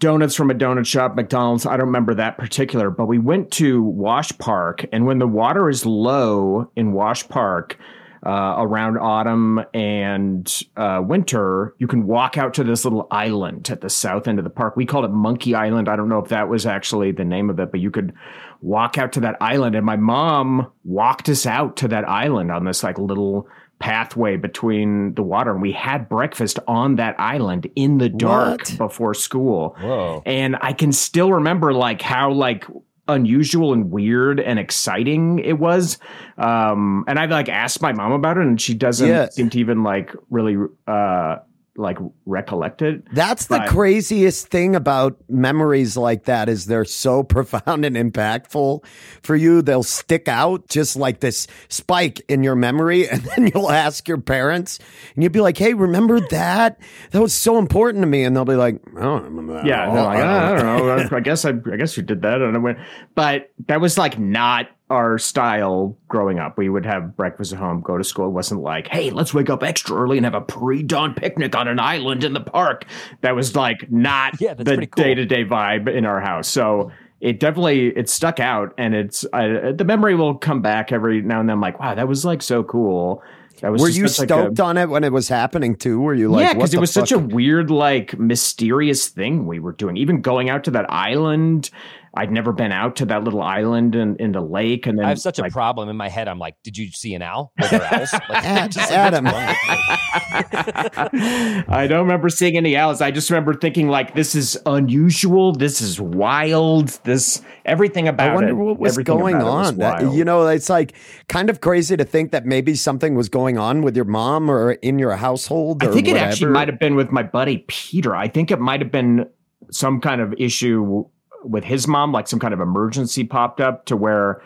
[0.00, 1.66] donuts from a donut shop, McDonald's.
[1.66, 5.68] I don't remember that particular, but we went to Wash Park, and when the water
[5.68, 7.78] is low in Wash Park.
[8.22, 13.80] Uh, around autumn and uh, winter, you can walk out to this little island at
[13.80, 14.76] the south end of the park.
[14.76, 15.88] We called it Monkey Island.
[15.88, 18.12] I don't know if that was actually the name of it, but you could
[18.60, 19.74] walk out to that island.
[19.74, 25.14] And my mom walked us out to that island on this like little pathway between
[25.14, 25.52] the water.
[25.52, 28.76] And we had breakfast on that island in the dark What?
[28.76, 29.74] before school.
[29.80, 30.22] Whoa.
[30.26, 32.66] And I can still remember like how like
[33.10, 35.98] unusual and weird and exciting it was.
[36.38, 39.28] Um, and I've like asked my mom about it and she doesn't Yeah.
[39.28, 41.36] seem to even like really uh
[41.76, 43.02] like recollect it.
[43.14, 48.84] That's the But- craziest thing about memories like that is they're so profound and impactful
[49.22, 49.62] for you.
[49.62, 53.08] They'll stick out just like this spike in your memory.
[53.10, 54.78] And then you'll ask your parents
[55.14, 56.78] and you'll be like, Hey, remember that?
[57.12, 58.24] That was so important to me.
[58.24, 59.66] And they'll be like, I don't remember that.
[59.66, 61.16] Yeah, at and they're like, "Ah, I don't know.
[61.16, 62.78] I guess I, I guess you did that, and I went,
[63.14, 66.58] but that was like not our style growing up.
[66.58, 68.26] We would have breakfast at home, go to school.
[68.26, 71.68] It wasn't like, hey, let's wake up extra early and have a pre-dawn picnic on
[71.68, 72.84] an island in the park.
[73.20, 76.48] That was like not Yeah, the day-to-day vibe in our house.
[76.48, 81.22] So it definitely it stuck out, and it's uh, the memory will come back every
[81.22, 81.54] now and then.
[81.54, 83.22] I'm like, wow, that was like so cool.
[83.60, 86.00] That was Were you such, like, a- stoked on it when it was happening too?
[86.00, 89.60] Were you like, yeah, because it the was such a weird, like, mysterious thing we
[89.60, 89.98] were doing.
[89.98, 91.68] Even going out to that island,
[92.12, 94.86] I'd never been out to that little island in, in the lake.
[94.86, 96.26] And then I have such a problem in my head.
[96.26, 97.52] I'm like, did you see an owl?
[97.60, 98.12] Were there owls?
[98.28, 99.24] Like, Ad- just- Adam.
[99.26, 103.00] what's wrong with I don't remember seeing any owls.
[103.00, 105.52] I just remember thinking like, this is unusual.
[105.52, 106.88] This is wild.
[107.04, 108.54] This everything about I wonder it.
[108.54, 109.76] what was going about it was on.
[109.78, 110.94] That- you know, it's like
[111.28, 114.72] kind of crazy to think that maybe something was going on with your mom or
[114.72, 115.82] in your household.
[115.82, 118.16] I or think it actually might have been with my buddy Peter.
[118.16, 119.26] I think it might have been
[119.70, 121.04] some kind of issue
[121.42, 124.42] with his mom, like some kind of emergency popped up to where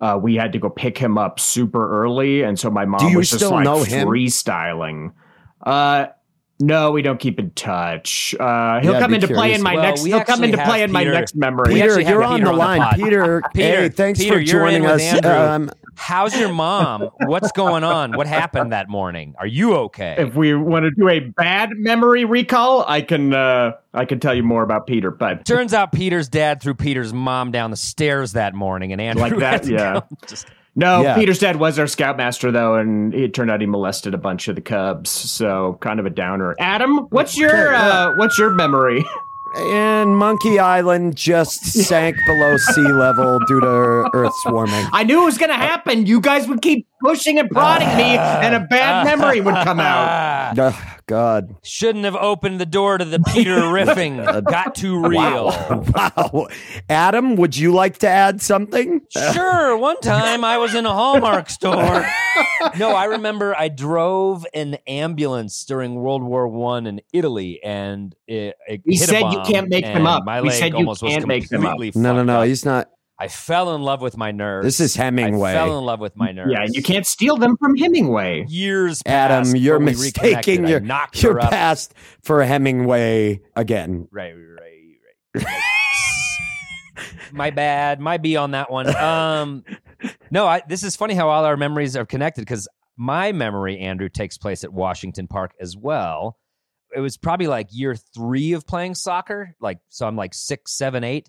[0.00, 3.10] uh, we had to go pick him up super early, and so my mom Do
[3.10, 4.06] you was just like know him?
[4.06, 5.12] freestyling.
[5.64, 6.06] Uh,
[6.60, 8.34] no, we don't keep in touch.
[8.38, 10.04] Uh, he'll Yeah, come be into play in my Well, next.
[10.04, 11.74] He'll come into play have in my next memory.
[11.74, 12.94] Peter, you're on Peter the on the line.
[12.96, 15.24] Peter, Peter, hey, thanks Peter, for joining us.
[15.24, 17.10] Um, How's your mom?
[17.26, 18.16] What's going on?
[18.16, 19.34] What happened that morning?
[19.38, 20.14] Are you okay?
[20.18, 23.34] if we want to do a bad memory recall, I can.
[23.34, 27.12] Uh, I can tell you more about Peter, but Turns out Peter's dad threw Peter's
[27.12, 29.52] mom down the stairs that morning, and Andrew Like that?
[29.52, 29.92] had to Yeah.
[29.94, 30.06] go.
[30.28, 31.16] Just- No, Yeah.
[31.16, 34.54] Peter's dad was our scoutmaster though, and it turned out he molested a bunch of
[34.54, 35.10] the cubs.
[35.10, 36.54] So kind of a downer.
[36.60, 39.04] Adam, what's your uh, what's your memory?
[39.56, 44.86] and Monkey Island just sank below sea level due to Earth swarming.
[44.92, 46.06] I knew it was going to happen.
[46.06, 50.58] You guys would keep pushing and prodding me, and a bad memory would come out.
[50.58, 50.72] Uh,
[51.08, 51.56] Ugh, God.
[51.62, 54.44] shouldn't have opened the door to the Peter riffing.
[54.44, 55.46] Got too real.
[55.48, 56.48] Wow.
[56.88, 59.00] Adam, would you like to add something?
[59.32, 59.76] Sure.
[59.76, 62.06] One time I was in a Hallmark store.
[62.78, 68.56] No, I remember I drove an ambulance during World War One in Italy, and it,
[68.66, 70.24] it We hit a said you can't make them up.
[70.24, 71.78] My We leg said you almost was can't make them up.
[71.94, 72.40] No, no, no.
[72.40, 72.46] up.
[72.46, 72.90] He's not.
[73.20, 74.64] I fell in love with my nerves.
[74.64, 75.50] This is Hemingway.
[75.50, 76.52] I fell in love with my nerves.
[76.52, 78.44] Yeah, and you can't steal them from Hemingway.
[78.48, 80.80] Years Adam, you're mistaking your,
[81.14, 84.06] your past for Hemingway again.
[84.12, 85.44] Right, right, right.
[87.32, 88.00] my bad.
[88.00, 88.94] My B on that one.
[88.94, 89.64] Um,
[90.30, 94.08] no, I, this is funny how all our memories are connected because my memory, Andrew,
[94.08, 96.38] takes place at Washington Park as well.
[96.94, 99.56] It was probably like year three of playing soccer.
[99.60, 101.28] Like, so I'm like six, seven, eight.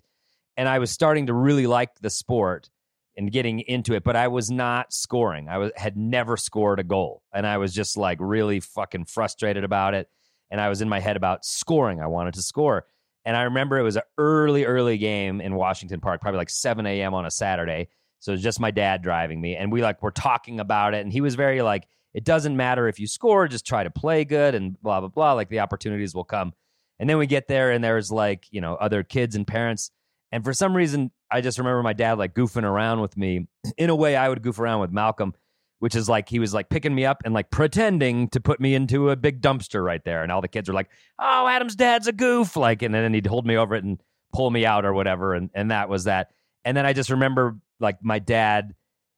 [0.60, 2.68] And I was starting to really like the sport
[3.16, 5.48] and getting into it, but I was not scoring.
[5.48, 7.22] I was, had never scored a goal.
[7.32, 10.10] And I was just like really fucking frustrated about it.
[10.50, 12.02] And I was in my head about scoring.
[12.02, 12.84] I wanted to score.
[13.24, 16.84] And I remember it was an early, early game in Washington Park, probably like 7
[16.84, 17.14] a.m.
[17.14, 17.88] on a Saturday.
[18.18, 19.56] So it was just my dad driving me.
[19.56, 21.00] And we like were talking about it.
[21.00, 24.26] And he was very like, it doesn't matter if you score, just try to play
[24.26, 25.32] good and blah, blah, blah.
[25.32, 26.52] Like the opportunities will come.
[26.98, 29.90] And then we get there and there's like, you know, other kids and parents.
[30.32, 33.90] And for some reason, I just remember my dad like goofing around with me in
[33.90, 35.34] a way I would goof around with Malcolm,
[35.80, 38.74] which is like he was like picking me up and like pretending to put me
[38.74, 40.22] into a big dumpster right there.
[40.22, 42.56] And all the kids were like, oh, Adam's dad's a goof.
[42.56, 44.00] Like, and then he'd hold me over it and
[44.32, 45.34] pull me out or whatever.
[45.34, 46.30] And, and that was that.
[46.64, 48.74] And then I just remember like my dad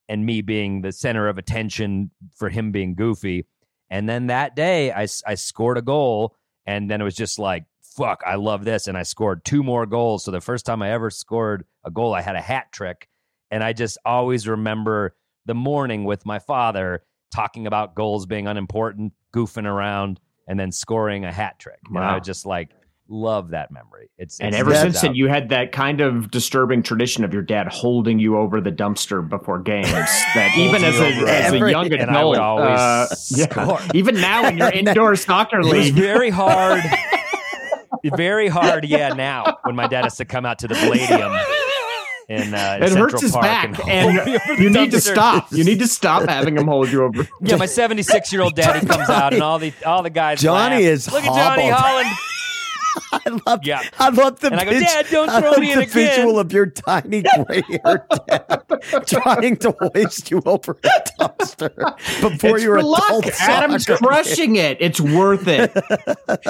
[0.09, 3.47] and me being the center of attention for him being goofy.
[3.91, 7.65] And then that day I, I scored a goal and then it was just like,
[7.97, 8.87] fuck, I love this.
[8.87, 10.25] And I scored two more goals.
[10.25, 13.09] So the first time I ever scored a goal, I had a hat trick.
[13.51, 15.15] And I just always remember
[15.47, 17.03] the morning with my father
[17.35, 21.79] talking about goals being unimportant, goofing around, and then scoring a hat trick.
[21.89, 22.19] And I Wow.
[22.21, 22.71] just like
[23.09, 24.09] love that memory.
[24.17, 27.43] It's And it's- ever since then, you had that kind of disturbing tradition of your
[27.43, 29.89] dad holding you over the dumpster before games.
[30.35, 34.15] That even as a, as a young adult, and I would always uh, yeah, even
[34.21, 35.73] now in your indoor soccer league.
[35.75, 36.81] It was league, very hard.
[38.17, 39.09] very hard, yeah.
[39.15, 41.33] Now when my dad has to come out to the Palladium
[42.29, 44.63] in, uh, in it Central hurts his Park back, and, and hold me over the
[44.63, 45.53] you need to stop.
[45.53, 47.29] You need to stop having him hold you over.
[47.41, 50.41] Yeah, my 76 year old daddy comes out, and all the all the guys.
[50.41, 50.85] Johnny laugh.
[50.85, 51.69] is look at Johnny.
[51.69, 52.09] Holland.
[53.13, 53.83] I love, Yeah.
[53.99, 56.39] I love the And I go, pitch- "Dad, don't throw me in the again." visual
[56.39, 58.63] of your tiny gray haired dad
[59.07, 61.75] trying to hoist you over a dumpster
[62.21, 63.05] before it's your for luck.
[63.09, 64.79] adult Adam's crushing it.
[64.81, 65.73] It's worth it.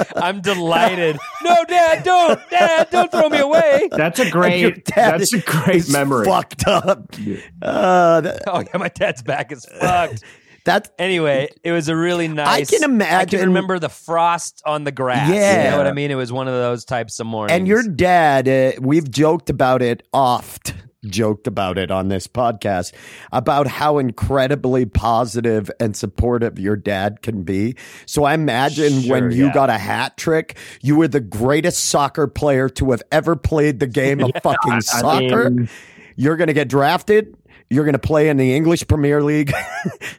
[0.15, 1.17] I'm delighted.
[1.43, 3.89] No, Dad, don't, Dad, don't throw me away.
[3.91, 4.85] That's a great.
[4.85, 6.25] dad That's a great memory.
[6.25, 7.13] Fucked up.
[7.61, 10.23] Uh, that, Oh yeah, my dad's back is fucked.
[10.65, 12.71] That's Anyway, it was a really nice.
[12.73, 13.39] I can imagine.
[13.39, 15.29] I can remember the frost on the grass.
[15.29, 16.11] Yeah, you know what I mean.
[16.11, 17.57] It was one of those types of mornings.
[17.57, 18.47] and your dad.
[18.47, 20.73] Uh, we've joked about it oft.
[21.05, 22.93] Joked about it on this podcast
[23.33, 27.75] about how incredibly positive and supportive your dad can be.
[28.05, 29.53] So I imagine Sure, when you yeah.
[29.53, 33.87] got a hat trick, you were the greatest soccer player to have ever played the
[33.87, 35.49] game of fucking I soccer.
[35.49, 35.69] mean-
[36.15, 37.35] You're going to get drafted.
[37.69, 39.51] You're going to play in the English Premier League.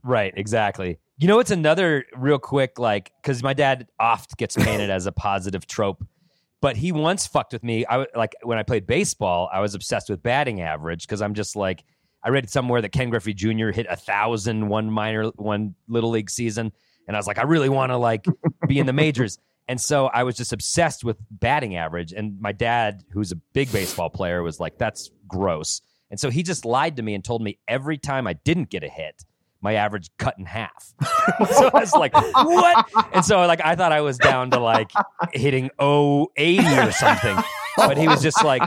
[0.02, 0.98] Right, exactly.
[1.16, 5.12] You know, it's another real quick, like, because my dad oft gets painted as a
[5.12, 6.06] positive trope,
[6.60, 7.86] but he once fucked with me.
[7.86, 11.56] I like when I played baseball, I was obsessed with batting average because I'm just
[11.56, 11.84] like,
[12.22, 13.70] I read somewhere that Ken Griffey Jr.
[13.70, 16.70] hit a thousand one minor, one little league season,
[17.08, 18.26] and I was like, I really want to like
[18.68, 19.38] be in the majors.
[19.66, 22.12] And so I was just obsessed with batting average.
[22.12, 26.42] And my dad, who's a big baseball player, was like, "That's gross." And so he
[26.42, 29.24] just lied to me and told me every time I didn't get a hit,
[29.60, 30.94] my average cut in half.
[31.50, 34.90] so I was like, "What?" And so like I thought I was down to like
[35.32, 37.36] hitting 080 or something.
[37.76, 38.62] But he was just like,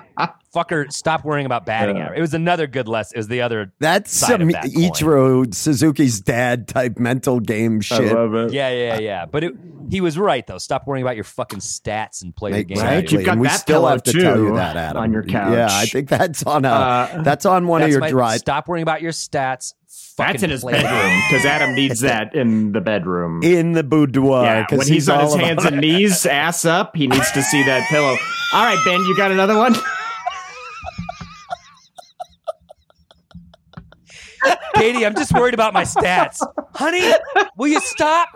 [0.57, 3.15] "Fucker, stop worrying about batting average." It was another good lesson.
[3.15, 4.71] It was the other That's side some of that coin.
[4.91, 8.13] Ichiro Suzuki's dad type mental game I shit.
[8.13, 8.53] love it.
[8.53, 9.25] Yeah, yeah, yeah.
[9.25, 9.53] But it,
[9.89, 10.57] he was right though.
[10.57, 12.77] Stop worrying about your fucking stats and play the game.
[12.79, 12.97] Right?
[12.99, 13.17] Exactly.
[13.19, 15.03] You've got and we that still pillow, have to tell you too, that, Adam.
[15.03, 15.53] on your couch.
[15.53, 18.39] Yeah, I think that's on a Uh, that's on one That's of your my- drive.
[18.39, 19.73] Stop worrying about your stats.
[20.17, 20.87] Fucking That's in his play the game.
[20.89, 23.41] bedroom because Adam needs that in the bedroom.
[23.43, 24.43] in the boudoir.
[24.45, 27.63] Yeah, 'cause when he's, on his hands and knees, ass up, he needs to see
[27.63, 28.17] that pillow.
[28.53, 29.75] All right, Ben, you got another one?
[34.75, 36.39] Katie, I'm just worried about my stats.
[36.73, 37.11] Honey,
[37.57, 38.29] will you stop?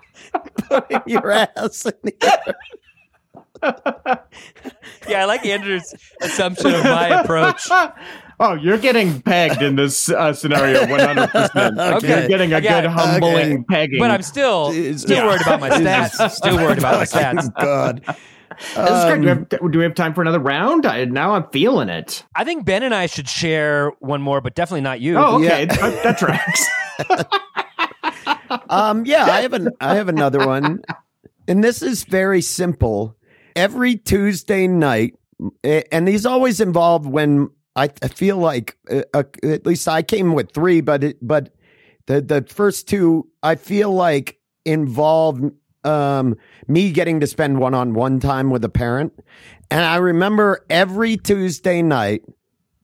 [0.69, 2.55] putting your ass in the
[5.07, 7.67] Yeah, I like Andrew's assumption of my approach.
[8.39, 11.93] Oh, you're getting pegged in this uh, scenario 100%.
[11.97, 12.19] Okay.
[12.21, 12.91] You're getting a I got good it.
[12.91, 13.63] humbling Okay.
[13.69, 13.99] pegging.
[13.99, 15.03] But I'm still Jesus.
[15.03, 16.31] still worried about my stats.
[16.31, 17.53] Still worried about my stats.
[17.55, 18.03] God.
[18.59, 19.15] This is great.
[19.15, 20.85] Do we, have, do we have time for another round?
[20.85, 22.23] I, now I'm feeling it.
[22.35, 25.17] I think Ben and I should share one more, but definitely not you.
[25.17, 25.65] Oh, okay.
[25.65, 25.65] Yeah.
[25.65, 26.67] that, that tracks.
[28.69, 30.81] Um, yeah, I have an I have another one,
[31.47, 33.15] and this is very simple.
[33.55, 35.15] Every Tuesday night,
[35.63, 40.33] and these always involve when I, I feel like uh, uh, at least I came
[40.33, 41.53] with three, but it, but
[42.07, 45.41] the the first two I feel like involve
[45.83, 49.13] um, me getting to spend one on one time with a parent,
[49.69, 52.23] and I remember every Tuesday night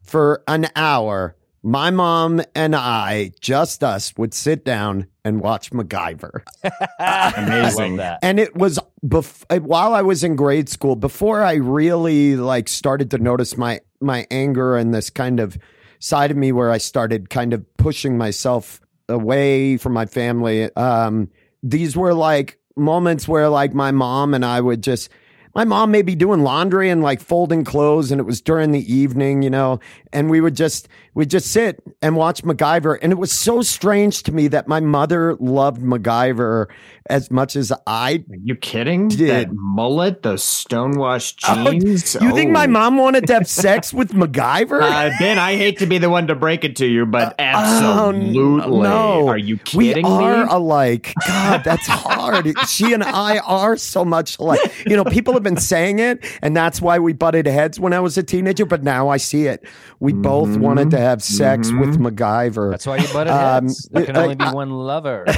[0.03, 1.35] for an hour.
[1.63, 6.43] My mom and I, just us, would sit down and watch MacGyver.
[7.35, 7.99] Amazing.
[7.99, 13.11] And it was bef- while I was in grade school, before I really like started
[13.11, 15.57] to notice my my anger and this kind of
[15.99, 18.79] side of me where I started kind of pushing myself
[19.09, 20.73] away from my family.
[20.75, 21.29] Um,
[21.63, 25.09] these were like moments where like my mom and I would just
[25.57, 28.93] my mom may be doing laundry and like folding clothes and it was during the
[28.93, 29.79] evening, you know,
[30.13, 32.99] and we would just we'd just sit and watch MacGyver.
[33.01, 36.67] And it was so strange to me that my mother loved MacGyver
[37.09, 39.07] as much as I Are you kidding?
[39.07, 39.29] Did.
[39.31, 42.15] That mullet, those stonewashed Oh, jeans.
[42.21, 42.69] you think my Oh.
[42.71, 44.79] mom wanted to have sex with MacGyver?
[44.81, 47.43] Uh, ben, I hate to be the one to break it to you, but Oh,
[47.43, 48.79] absolutely.
[48.81, 49.27] no.
[49.27, 50.51] Are you kidding we are me?
[50.51, 51.13] alike.
[51.27, 52.53] God, that's hard.
[52.67, 54.59] she and I are so much alike.
[54.85, 57.99] You know, people have been saying it, and that's why we butted heads when I
[58.01, 58.65] was a teenager.
[58.65, 59.65] But now I see it.
[59.99, 60.61] We both Mm-hmm.
[60.61, 62.71] wanted to have sex with MacGyver.
[62.71, 63.87] That's why you butted Um, heads.
[63.91, 65.25] There can I- only be I- one lover.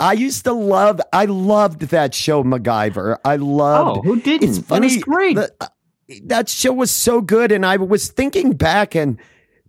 [0.00, 1.00] I used to love.
[1.12, 3.18] I loved that show, MacGyver.
[3.24, 3.98] I loved.
[3.98, 4.48] Oh, who didn't?
[4.48, 4.86] It's It funny.
[4.86, 5.36] was great.
[5.36, 5.66] the- uh,
[6.24, 9.18] that show was so good, and I was thinking back, and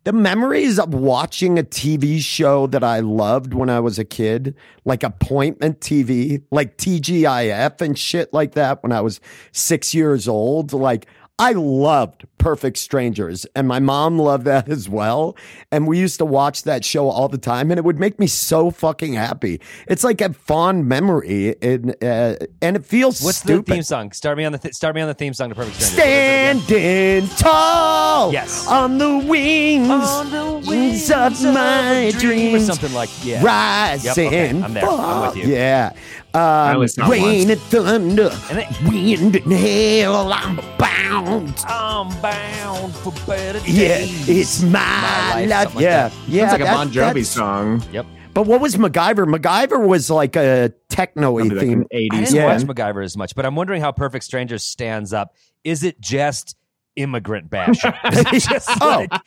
[0.03, 4.55] the memories of watching a TV show that I loved when I was a kid,
[4.83, 9.19] like appointment TV, like TGIF and shit like that, when I was
[9.51, 11.07] six years old, like.
[11.41, 15.35] I loved Perfect Strangers, and my mom loved that as well.
[15.71, 18.27] And we used to watch that show all the time, and it would make me
[18.27, 19.59] so fucking happy.
[19.87, 23.65] It's like a fond memory, and uh, and it feels What's stupid.
[23.65, 24.11] the theme song?
[24.11, 26.63] Start me on the th- start me on the theme song to Perfect Strangers.
[26.63, 28.67] Standing tall Yes.
[28.67, 33.43] on the wings, On the wings of my a dream, or dreams, something like yeah.
[33.43, 34.05] rising.
[34.05, 34.85] Yep, okay, I'm there.
[34.87, 35.51] I'm with you.
[35.51, 35.93] Yeah.
[36.33, 37.49] Only Um, rain once.
[37.51, 41.53] and thunder, And then wind and hail, I'm bound.
[41.67, 44.27] I'm bound for better days.
[44.27, 45.63] Yeah, it's my, My life, life.
[45.63, 46.13] something like yeah, that.
[46.27, 46.41] yeah.
[46.49, 47.83] Sounds like a that- Bon Jovi song.
[47.91, 48.05] Yep.
[48.33, 49.25] But what was MacGyver?
[49.35, 51.85] MacGyver was like a techno-y Probably like theme.
[51.93, 52.45] 80s I didn't Yeah.
[52.45, 55.35] watch MacGyver as much, but I'm wondering how Perfect Strangers stands up.
[55.65, 56.55] Is it just
[56.95, 57.91] immigrant bashing?
[58.39, 59.05] Just Oh.
[59.09, 59.21] like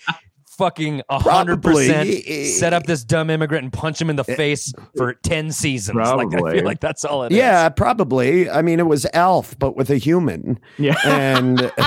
[0.56, 2.44] fucking hundred percent Probably.
[2.46, 5.96] set up this dumb immigrant and punch him in the face for ten seasons?
[5.96, 7.38] Like I feel like that's all it is.
[7.38, 8.48] yeah, probably.
[8.50, 10.58] I mean, it was Elf, but with a human.
[10.78, 10.94] Yeah.
[11.04, 11.70] And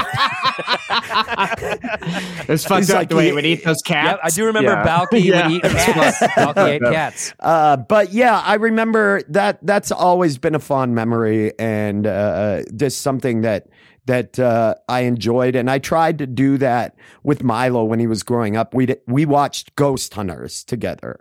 [2.50, 4.12] It's fucked He's up like, the way he- he would eat those cats.
[4.12, 4.86] Yep, I do remember Yeah.
[4.86, 5.48] Balki Yeah.
[5.48, 6.20] would eat cats.
[6.20, 7.34] Balki ate cats.
[7.40, 9.60] Uh, but yeah, I remember that.
[9.66, 13.68] That's always been a fond memory, and uh, just something that
[14.08, 15.56] that uh, I enjoyed.
[15.56, 18.74] And I tried to do that with Milo when he was growing up.
[18.74, 21.20] We we watched Ghost Hunters together,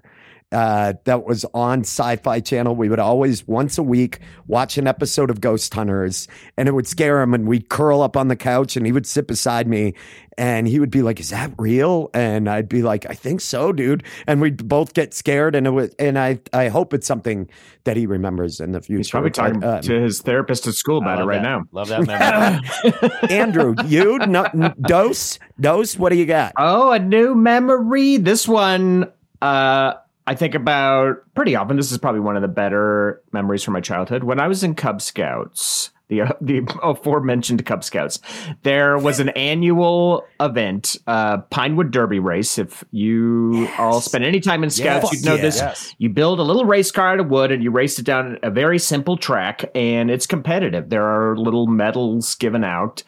[0.53, 2.76] uh, that was on Sci-Fi Channel.
[2.76, 6.86] We would always once a week watch an episode of Ghost Hunters, and it would
[6.86, 7.34] scare him.
[7.34, 9.94] And we'd curl up on the couch, and he would sit beside me,
[10.38, 13.72] and he would be like, "Is that real?" And I'd be like, "I think so,
[13.72, 17.51] dude." And we'd both get scared, and it was, and I I hope it's something
[17.84, 18.99] that he remembers in the future.
[18.99, 21.42] He's probably talking But, um, to his therapist at school about it right that.
[21.42, 21.64] now.
[21.72, 23.11] Love that memory.
[23.36, 25.99] Andrew, you no, n- dose dose.
[25.99, 26.53] What do you got?
[26.57, 28.16] Oh, a new memory.
[28.18, 29.11] This one,
[29.42, 29.94] uh,
[30.27, 31.77] I think about pretty often.
[31.77, 34.24] This is probably one of the better memories from my childhood.
[34.24, 38.18] When I was in Cub Scouts, the uh, the aforementioned Cub Scouts,
[38.62, 42.59] there was an annual event, uh, Pinewood Derby race.
[42.59, 45.12] If you all spend any time in Scouts, Yes.
[45.12, 45.43] you'd know Yeah.
[45.43, 45.57] this.
[45.59, 45.95] Yes.
[45.99, 48.51] You build a little race car out of wood and you race it down a
[48.51, 50.91] very simple track, and it's competitive.
[50.91, 53.03] There are little medals given out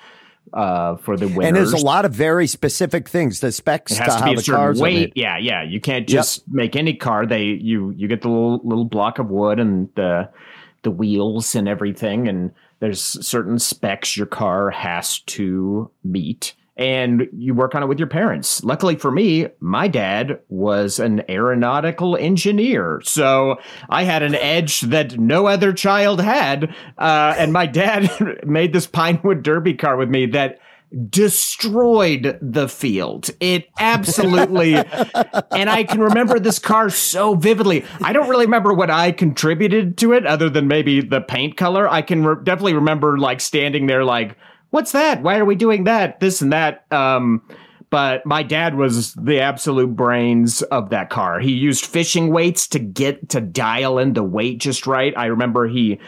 [0.53, 1.47] uh, for the winners.
[1.47, 3.41] And there's a lot of very specific things.
[3.41, 5.13] The specs It to has to how be a the certain weight.
[5.15, 5.63] Yeah, yeah.
[5.63, 7.27] You can't just make any car.
[7.27, 10.31] They you you get the little little block of wood and the
[10.83, 16.55] the wheels and everything, and there's certain specs your car has to meet.
[16.79, 18.63] And you work on it with your parents.
[18.63, 23.01] Luckily for me, my dad was an aeronautical engineer.
[23.05, 23.57] So
[23.91, 26.73] I had an edge that no other child had.
[26.97, 28.11] Uh, and my dad
[28.47, 30.61] made this Pinewood Derby car with me that
[31.11, 33.31] destroyed the field.
[33.41, 34.75] It absolutely,
[35.51, 37.85] and I can remember this car so vividly.
[38.03, 41.89] I don't really remember what I contributed to it other than maybe the paint color.
[41.89, 44.37] I can re- definitely remember like standing there like,
[44.71, 45.23] what's that?
[45.23, 46.21] Why are we doing that?
[46.21, 46.85] This and that.
[46.93, 47.43] Um,
[47.91, 51.41] but my dad was the absolute brains of that car.
[51.41, 55.15] He used fishing weights to get to dial in the weight just right.
[55.17, 55.99] I remember he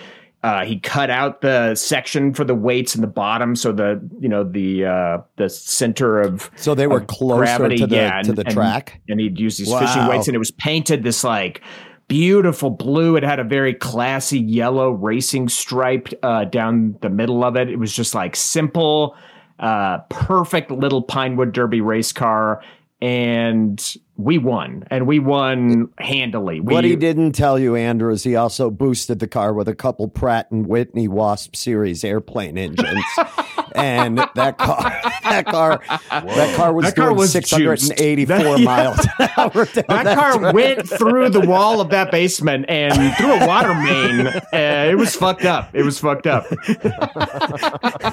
[0.42, 4.28] uh, he cut out the section for the weights in the bottom, so the you
[4.28, 8.32] know the uh, the center of So they were closer gravity, to the yeah, to
[8.32, 9.00] the and- track.
[9.08, 11.62] and he'd use these fishing weights, and it was painted this like
[12.10, 13.14] beautiful blue.
[13.14, 17.70] It had a very classy yellow racing stripe uh, down the middle of it.
[17.70, 19.16] It was just like simple,
[19.60, 22.62] uh, perfect little Pinewood Derby race car,
[23.00, 26.60] and we won, and we won handily.
[26.60, 29.74] We, What he didn't tell you, Andrew, is he also boosted the car with a
[29.74, 33.04] couple Pratt and Whitney Wasp series airplane engines.
[33.74, 34.80] and that car,
[35.22, 38.64] that car, that car was That car doing was 684 juiced.
[38.64, 39.64] miles an hour.
[39.66, 40.54] down That car track.
[40.54, 44.26] went through the wall of that basement and through a water main.
[44.26, 45.70] Uh, it was fucked up.
[45.72, 46.48] It was fucked up.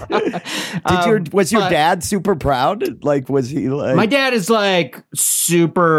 [0.07, 3.03] Did your was your but- dad super proud?
[3.03, 3.95] Like, was he like?
[3.95, 5.96] My dad is like super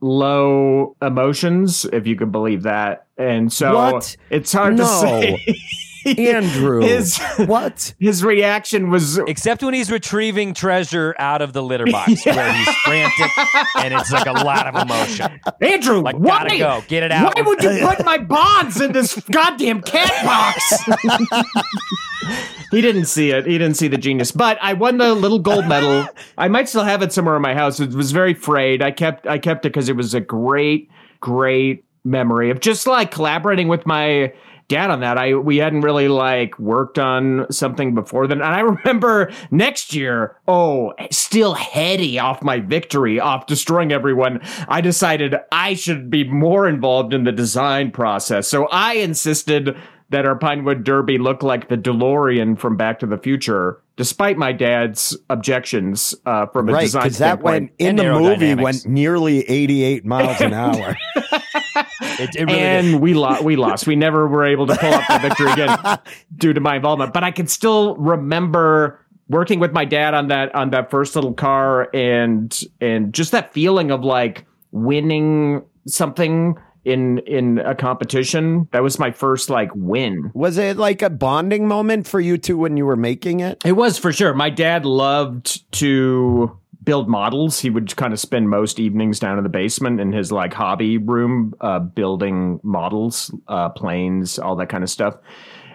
[0.00, 3.06] low emotions, if you could believe that.
[3.16, 4.16] And so What?
[4.30, 4.84] it's hard No.
[4.84, 5.44] to say.
[6.18, 7.94] Andrew, His, what?
[7.98, 12.68] his reaction was Except when he's retrieving treasure out of the litter box where he's
[12.84, 13.30] frantic
[13.78, 15.40] and it's like a lot of emotion.
[15.60, 16.44] Andrew, Like, why?
[16.44, 16.84] gotta go.
[16.88, 17.34] Get it out.
[17.36, 21.44] Why would you put my bonds in this goddamn cat box?
[22.70, 23.46] he didn't see it.
[23.46, 24.32] He didn't see the genius.
[24.32, 26.06] But I won the little gold medal.
[26.38, 27.80] I might still have it somewhere in my house.
[27.80, 28.82] It was very frayed.
[28.82, 30.90] I kept I kept it because it was a great,
[31.20, 34.32] great memory of just like collaborating with my
[34.68, 35.18] dad on that.
[35.18, 38.40] I we hadn't really like worked on something before then.
[38.40, 44.40] And I remember next year, oh, still heady off my victory, off destroying everyone.
[44.68, 48.48] I decided I should be more involved in the design process.
[48.48, 49.76] So I insisted
[50.10, 54.52] that our Pinewood Derby look like the DeLorean from Back to the Future, despite my
[54.52, 59.40] dad's objections uh, from a Right, design because that went in the movie went nearly
[59.48, 60.96] 88 miles an hour.
[61.76, 63.00] It, it really and did.
[63.00, 63.42] we lost.
[63.42, 63.86] We lost.
[63.86, 65.78] We never were able to pull up the victory again
[66.36, 67.12] due to my involvement.
[67.12, 71.34] But I can still remember working with my dad on that on that first little
[71.34, 78.68] car, and and just that feeling of like winning something in in a competition.
[78.72, 80.30] That was my first like win.
[80.34, 83.62] was it like a bonding moment for you two when you were making it?
[83.64, 84.34] It was for sure.
[84.34, 87.60] My dad loved to build models.
[87.60, 90.98] He would kind of spend most evenings down in the basement in his like hobby
[90.98, 95.16] room, uh, building models, uh, planes, all that kind of stuff.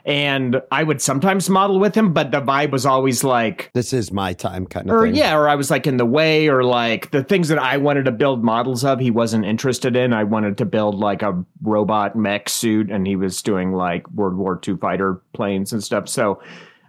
[0.05, 4.11] And I would sometimes model with him, but the vibe was always like, This is
[4.11, 5.13] my time kind of or thing.
[5.15, 8.05] yeah, or I was like in the way, or like the things that I wanted
[8.05, 10.13] to build models of, he wasn't interested in.
[10.13, 14.35] I wanted to build like a robot mech suit, and he was doing like World
[14.35, 16.07] War II fighter planes and stuff.
[16.07, 16.41] So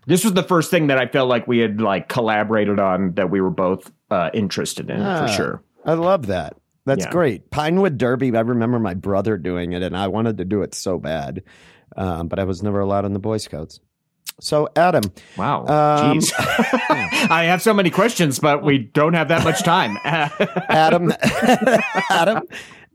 [0.07, 3.31] this was the first thing that I felt like we had like collaborated on that
[3.31, 5.63] we were both uh, interested in Ah, for sure.
[5.85, 6.57] I love that.
[6.87, 7.11] That's Yeah.
[7.11, 7.51] great.
[7.51, 10.99] Pinewood Derby, I remember my brother doing it and I wanted to do it so
[10.99, 11.43] bad.
[11.97, 13.81] Um, but I was never allowed in the Boy Scouts.
[14.41, 15.05] So, Adam,
[15.37, 16.33] Wow, Um, jeez,
[17.31, 19.99] I have so many questions, but we don't have that much time.
[20.05, 21.13] Adam,
[22.11, 22.43] Adam,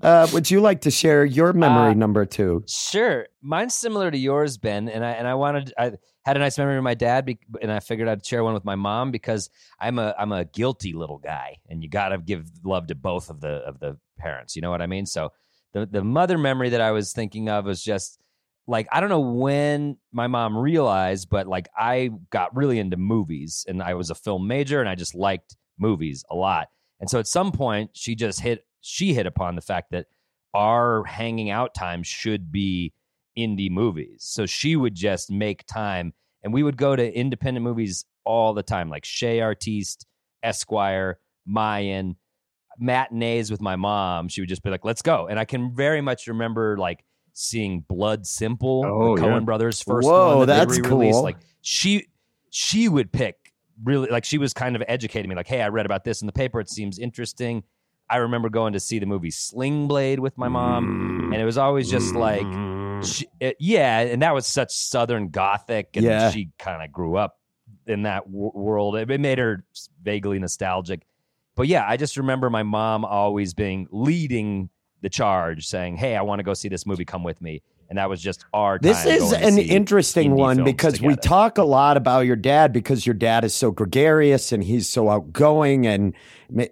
[0.01, 2.63] uh, would you like to share your memory Uh, number two?
[2.67, 4.89] Sure, mine's similar to yours, Ben.
[4.89, 5.93] And I and I wanted I
[6.23, 8.65] had a nice memory with my dad, be, and I figured I'd share one with
[8.65, 12.49] my mom because I'm a I'm a guilty little guy, and you got to give
[12.63, 14.55] love to both of the of the parents.
[14.55, 15.05] You know what I mean?
[15.05, 15.31] So
[15.73, 18.19] the the mother memory that I was thinking of was just
[18.67, 23.65] like I don't know when my mom realized, but like I got really into movies,
[23.67, 26.67] and I was a film major, and I just liked movies a lot.
[26.99, 30.05] And so at some point, she just hit she hit upon the fact that
[30.53, 32.93] our hanging out time should be
[33.38, 34.17] indie movies.
[34.19, 36.13] So she would just make time
[36.43, 40.05] and we would go to independent movies all the time, like Chez Artiste,
[40.43, 42.15] Esquire, Mayan,
[42.79, 44.27] matinees with my mom.
[44.27, 45.27] She would just be like, let's go.
[45.27, 49.27] And I can very much remember like seeing Blood Simple, Oh, the yeah.
[49.27, 51.23] Coen Brothers first Whoa, one that that's they cool.
[51.23, 52.07] Like she
[52.51, 53.36] she would pick
[53.83, 56.27] really like she was kind of educating me like, hey, I read about this in
[56.27, 56.59] the paper.
[56.59, 57.63] It seems interesting.
[58.10, 61.34] I remember going to see the movie Sling Blade with my mom, mm.
[61.34, 63.03] and it was always just like, mm.
[63.06, 66.30] she, it- yeah, and that was such Southern Gothic, and Yeah.
[66.32, 67.39] she kind of grew up
[67.88, 68.95] in that w- world.
[68.95, 69.64] It, it made her
[70.03, 71.01] vaguely nostalgic,
[71.56, 74.70] but yeah, I just remember my mom always being leading
[75.01, 77.06] the charge, saying, "Hey, I want to go see this movie.
[77.06, 78.80] Come with me." And that was just our.
[78.82, 81.22] This time is going to an see interesting indie one films because we together.
[81.22, 85.10] talk a lot about your dad because your dad is so gregarious and he's so
[85.10, 86.16] outgoing and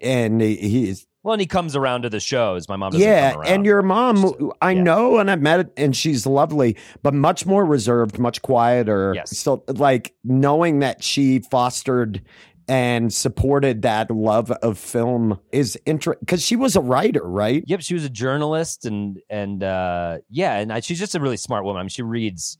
[0.01, 2.67] and he's Well, and he comes around to the shows.
[2.67, 3.49] My mom doesn't yeah, come around.
[3.53, 4.83] and your mom, So, I yeah.
[4.83, 9.13] know, and I've met it, and she's lovely, but much more reserved, much quieter.
[9.15, 9.37] Yes.
[9.37, 12.21] So, like knowing that she fostered
[12.67, 17.63] and supported that love of film is interesting because she was a writer, right?
[17.67, 21.37] Yep, she was a journalist, and and uh, yeah, and I, she's just a really
[21.37, 21.79] smart woman.
[21.79, 22.57] I mean, she reads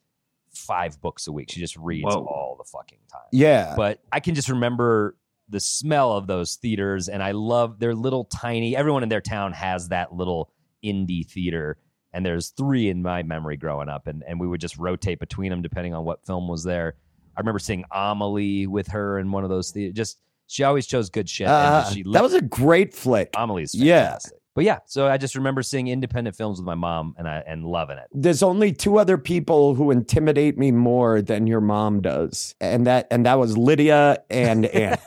[0.54, 1.52] five books a week.
[1.52, 2.26] She just reads Whoa.
[2.26, 3.22] all the fucking time.
[3.32, 3.74] Yeah.
[3.76, 5.16] But I can just remember
[5.54, 8.76] the smell of those theaters, and I love they're little tiny.
[8.76, 10.52] Everyone in their town has that little
[10.84, 11.78] indie theater,
[12.12, 15.52] and there's three in my memory growing up, and and we would just rotate between
[15.52, 16.96] them depending on what film was there.
[17.38, 19.96] I remember seeing Amelie with her in one of those theaters.
[19.96, 21.48] Just she always chose good shit.
[21.48, 23.30] Uh, that was a great flick.
[23.36, 24.18] Amelie's Yeah.
[24.56, 27.66] But yeah, so I just remember seeing independent films with my mom and I and
[27.66, 28.06] loving it.
[28.12, 33.08] There's only two other people who intimidate me more than your mom does, and that
[33.10, 35.00] and that was Lydia and Anne.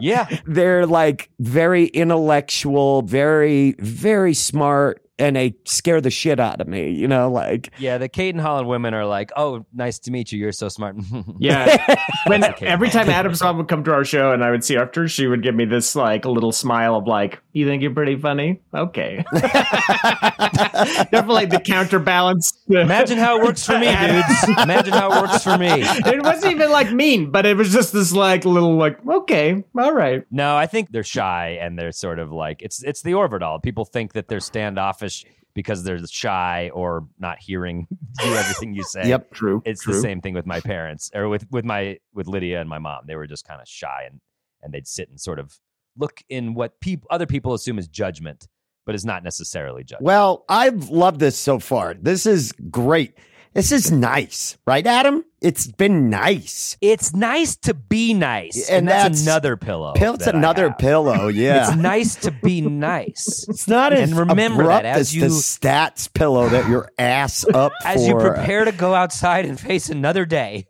[0.00, 0.28] Yeah.
[0.46, 6.90] they're like very intellectual, very, very smart, and they scare the shit out of me.
[6.90, 10.38] You know, like Yeah, the Cayton-Holland women are like, "Oh, nice to meet you.
[10.38, 10.96] You're so smart."
[11.40, 11.94] Yeah.
[12.26, 14.82] when every time Adam's mom would come to our show and I would see her
[14.82, 18.16] after, she would give me this like little smile of like, "You think you're pretty
[18.16, 18.60] funny?
[18.74, 22.52] Okay." Definitely the counterbalance.
[22.68, 24.48] Imagine how it works for me, dudes.
[24.62, 25.68] Imagine how it works for me.
[25.70, 29.92] it wasn't even like mean, but it was just this like little like, okay, all
[29.92, 30.24] right.
[30.30, 33.62] No, I think they're shy and they're sort of like it's it's the Orvedahl.
[33.62, 35.07] People think that they're standoffish
[35.54, 37.86] because they're shy or not hearing
[38.24, 39.08] you everything you say.
[39.08, 39.32] Yep.
[39.32, 39.62] True.
[39.64, 39.94] It's true.
[39.94, 43.02] the same thing with my parents or with with my with Lydia and my mom.
[43.06, 44.20] They were just kind of shy and
[44.62, 45.58] and they'd sit and sort of
[45.96, 48.46] look in what people other people assume is judgment,
[48.86, 50.04] but is not necessarily judgment.
[50.04, 51.94] Well, I've loved this so far.
[51.94, 53.14] This is great.
[53.54, 55.24] This is nice, right, Adam?
[55.40, 56.76] It's been nice.
[56.80, 59.92] It's nice to be nice, And and, that's, that's- another pillow.
[59.94, 61.28] Pill, it's another pillow.
[61.38, 61.68] Yeah.
[61.68, 63.46] It's nice to be nice.
[63.48, 66.90] It's not as And remember abrupt that as as you- the stats pillow that your
[66.98, 70.66] ass up As you prepare to go outside and face another day,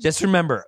[0.00, 0.64] just remember,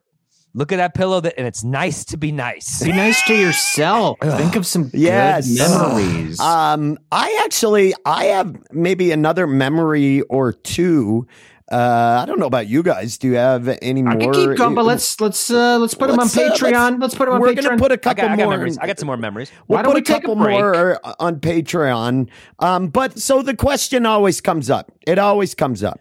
[0.54, 2.82] look at that pillow, that, and it's nice to be nice.
[2.82, 4.18] Be nice to yourself.
[4.20, 5.46] Think of some Yes.
[5.56, 6.40] good memories.
[6.40, 11.28] Um, I actually, I have maybe another memory or two.
[11.70, 13.18] Uh, I don't know about you guys.
[13.18, 14.12] Do you have any more?
[14.14, 16.98] I could keep going, but let's let's uh, let's put them on Let's, uh, Patreon.
[17.00, 17.62] let's, put them on We're Patreon.
[17.62, 18.50] gonna put a couple got, I got more.
[18.52, 18.78] memories.
[18.78, 19.52] I got some more memories.
[19.68, 20.58] We'll Why don't put we a take a couple break?
[20.58, 22.30] more on Patreon.
[22.60, 24.90] Um, but so the question always comes up.
[25.06, 26.00] It always comes up.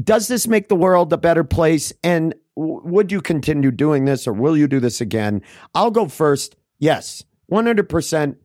[0.00, 1.92] Does this make the world a better place?
[2.04, 5.42] And w- would you continue doing this, or will you do this again?
[5.74, 6.54] I'll go first.
[6.78, 8.36] Yes, one hundred percent.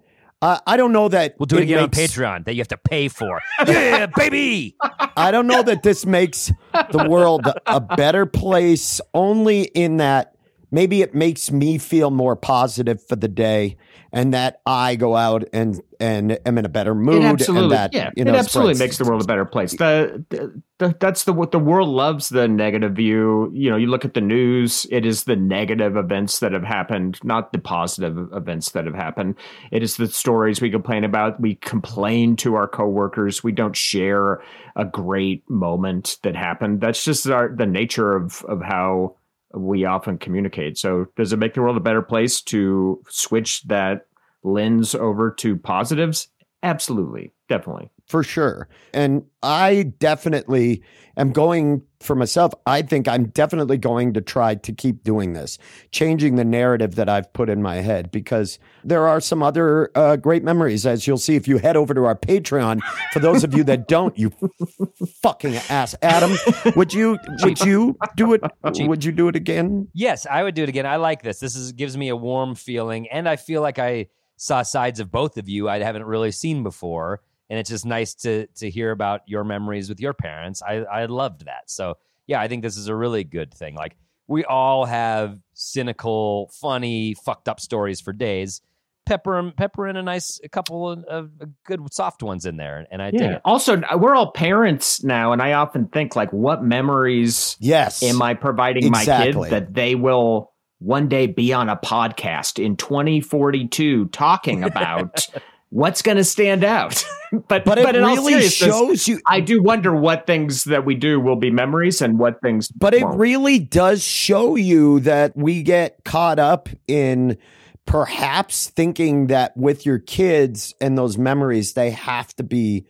[0.42, 2.68] Uh, I don't know that We'll do it, again makes- on Patreon that you have
[2.70, 3.40] to pay for.
[3.68, 4.76] yeah, baby.
[5.16, 6.52] I don't know that this makes
[6.92, 10.36] the world a better place only in that
[10.72, 13.78] maybe it makes me feel more positive for the day
[14.14, 17.72] and that I go out and and am in a better mood It absolutely, and
[17.72, 19.72] that yeah, you know it absolutely spreads- makes the world a better place.
[19.72, 23.50] The, the, the that's the what the world loves the negative view.
[23.54, 27.20] You know, you look at the news; it is the negative events that have happened,
[27.24, 29.36] not the positive events that have happened.
[29.72, 31.40] It is the stories we complain about.
[31.40, 33.44] We complain to our coworkers.
[33.44, 34.42] We don't share
[34.76, 36.82] a great moment that happened.
[36.82, 39.16] That's just our the nature of of how
[39.54, 40.78] we often communicate.
[40.78, 44.08] So, does it make the world a better place to switch that
[44.44, 46.28] lens over to positives?
[46.64, 47.34] Absolutely.
[47.50, 47.90] Definitely.
[48.12, 48.68] For sure.
[48.94, 50.84] And I definitely
[51.16, 52.54] am going for myself.
[52.66, 55.58] I think I'm definitely going to try to keep doing this,
[55.92, 60.18] changing the narrative that I've put in my head because there are some other uh,
[60.18, 62.82] great memories, as you'll see if you head over to our Patreon.
[63.14, 64.34] For those of you that don't, you
[65.22, 66.36] fucking ass, Adam,
[66.76, 68.42] would you would you do it?
[68.64, 69.88] Would you do it again?
[69.94, 70.86] Yes, I would do it again.
[70.86, 71.40] I like this.
[71.40, 75.12] This is gives me a warm feeling, and I feel like I saw sides of
[75.12, 78.90] both of you I haven't really seen before, and it's just nice to to hear
[78.92, 80.64] about your memories with your parents.
[80.64, 81.70] I I loved that.
[81.70, 83.76] So yeah, I think this is a really good thing.
[83.76, 83.98] Like
[84.28, 88.62] we all have cynical, funny, fucked up stories for days.
[89.06, 91.32] Pepper pepper in a nice a couple of, of
[91.66, 93.36] good soft ones in there, and I dig Yeah.
[93.36, 93.42] it.
[93.44, 98.02] Also, we're all parents now, and I often think like, what memories Yes.
[98.04, 102.78] am I providing my kids that they will one day be on a podcast in
[102.78, 105.28] 2042 talking about
[105.72, 107.04] what's going to stand out?
[107.48, 109.20] but But it really shows you.
[109.26, 112.70] I do wonder what things that we do will be memories and what things.
[112.70, 113.18] But it won't.
[113.18, 117.38] really does show you that we get caught up in
[117.86, 122.86] perhaps thinking that with your kids and those memories, they have to be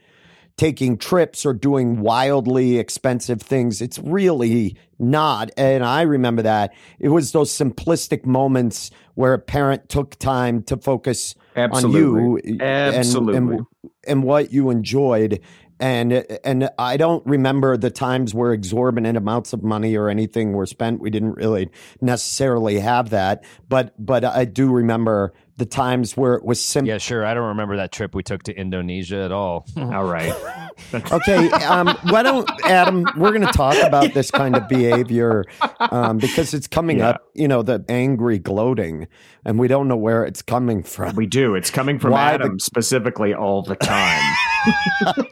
[0.58, 3.82] taking trips or doing wildly expensive things.
[3.82, 5.50] It's really not.
[5.58, 6.74] And I remember that.
[7.00, 12.00] It was those simplistic moments where a parent took time to focus Absolutely.
[12.02, 13.38] on you and- Absolutely.
[13.38, 13.66] and,
[14.08, 15.40] and what you enjoyed.
[15.80, 20.68] And and I don't remember the times where exorbitant amounts of money or anything were
[20.68, 21.02] spent.
[21.02, 26.44] We didn't really necessarily have that, but but I do remember the times where it
[26.44, 26.88] was simple.
[26.90, 27.24] Yeah, sure.
[27.24, 29.68] I don't remember that trip we took to Indonesia at all.
[29.78, 30.34] all right.
[31.12, 33.06] Okay, um, why don't Adam?
[33.16, 35.46] We're going to talk about this kind of behavior
[35.80, 37.10] um, because it's coming Yeah.
[37.10, 37.22] up.
[37.36, 39.08] You know, the angry gloating,
[39.46, 41.16] and we don't know where it's coming from.
[41.16, 41.54] We do.
[41.54, 44.24] It's coming from Why the- Adam specifically all the time.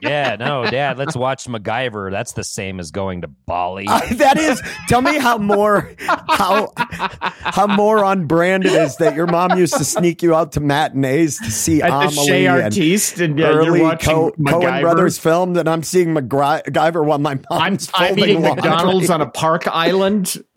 [0.02, 0.98] Yeah, no, Dad.
[0.98, 2.12] Let's watch MacGyver.
[2.12, 3.86] That's the same as going to Bali.
[3.88, 4.62] Uh, that is.
[4.88, 9.78] Tell me how more how how more on brand it is that your mom used
[9.78, 13.40] to sneak you out to matinees to see At the Amelie Chez and Artiste, and
[13.40, 17.90] yeah, early watching Co- Coen Brothers filmed, and I'm seeing MacGyver while my I'm, mom's
[17.94, 18.70] I'm eating laundry.
[18.70, 20.44] McDonald's on a park island.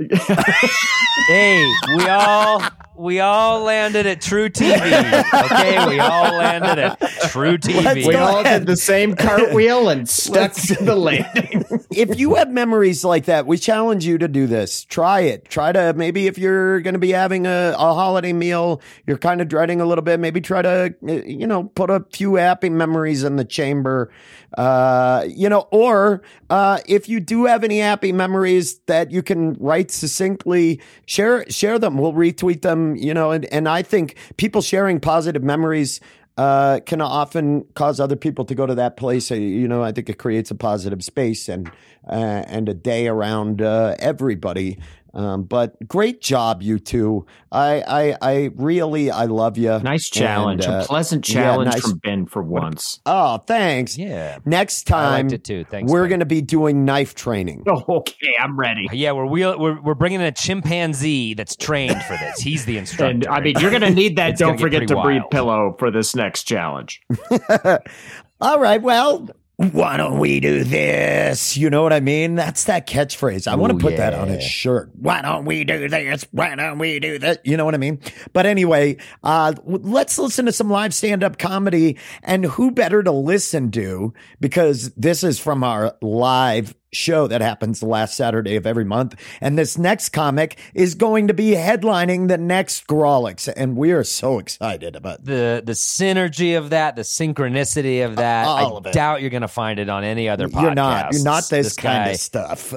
[1.28, 2.62] hey, we all
[2.96, 5.24] we all landed at True TV.
[5.44, 8.06] Okay, we all landed at True TV.
[8.06, 8.60] We all ahead.
[8.60, 11.64] did the same cartwheel and stuck Let's- to the landing.
[11.90, 14.84] if you have memories like that, we challenge you to do this.
[14.84, 15.46] Try it.
[15.46, 19.40] Try to maybe if you're going to be having a, a holiday meal, you're kind
[19.40, 20.20] of dreading a little bit.
[20.20, 24.12] Maybe try to, uh, you know, put a few happy memories in the chamber.
[24.56, 29.54] Uh, you know, or uh, if you do have any happy memories that you can
[29.54, 31.96] write succinctly, share share them.
[31.96, 32.91] We'll retweet them.
[32.96, 36.00] You know, and and I think people sharing positive memories
[36.36, 39.30] uh, can often cause other people to go to that place.
[39.30, 41.70] Uh, You know, I think it creates a positive space and
[42.08, 44.78] uh, and a day around uh, everybody.
[45.14, 47.26] Um, but great job, you two.
[47.50, 49.78] I I, I really I love you.
[49.80, 50.64] Nice challenge.
[50.64, 51.82] And, uh, a pleasant yeah, challenge nice.
[51.82, 53.00] from Ben for once.
[53.04, 53.98] Oh, thanks.
[53.98, 54.38] Yeah.
[54.44, 55.64] Next I time liked it too.
[55.64, 55.92] Thanks.
[55.92, 57.64] we're going to be doing knife training.
[57.68, 58.88] Oh, okay, I'm ready.
[58.92, 62.38] Yeah, we're, wheel- we're we're bringing in a chimpanzee that's trained for this.
[62.40, 63.10] He's the instructor.
[63.10, 64.38] And I mean, you're going to need that.
[64.38, 67.00] Don't forget pretty to breathe pillow for this next challenge.
[68.40, 71.56] All right, well, why don't we do this?
[71.56, 72.34] You know what I mean?
[72.34, 73.46] That's that catchphrase.
[73.46, 74.34] I want to put that on yeah.
[74.34, 74.90] his shirt.
[74.94, 76.26] Why don't we do this?
[76.32, 77.44] Why don't we do that?
[77.46, 78.00] You know what I mean?
[78.32, 81.98] But anyway, uh, let's listen to some live stand up comedy.
[82.22, 84.14] And who better to listen to?
[84.40, 89.14] Because this is from our live show that happens the last Saturday of every month.
[89.40, 93.52] And this next comic is going to be headlining the next Grawlix.
[93.54, 98.46] And we are so excited about the the synergy of that, the synchronicity of that.
[98.46, 98.92] All I of it.
[98.92, 100.62] doubt you're going to find it on any other podcast.
[100.62, 101.12] You're not.
[101.12, 102.74] You're not this, kind guy, of stuff.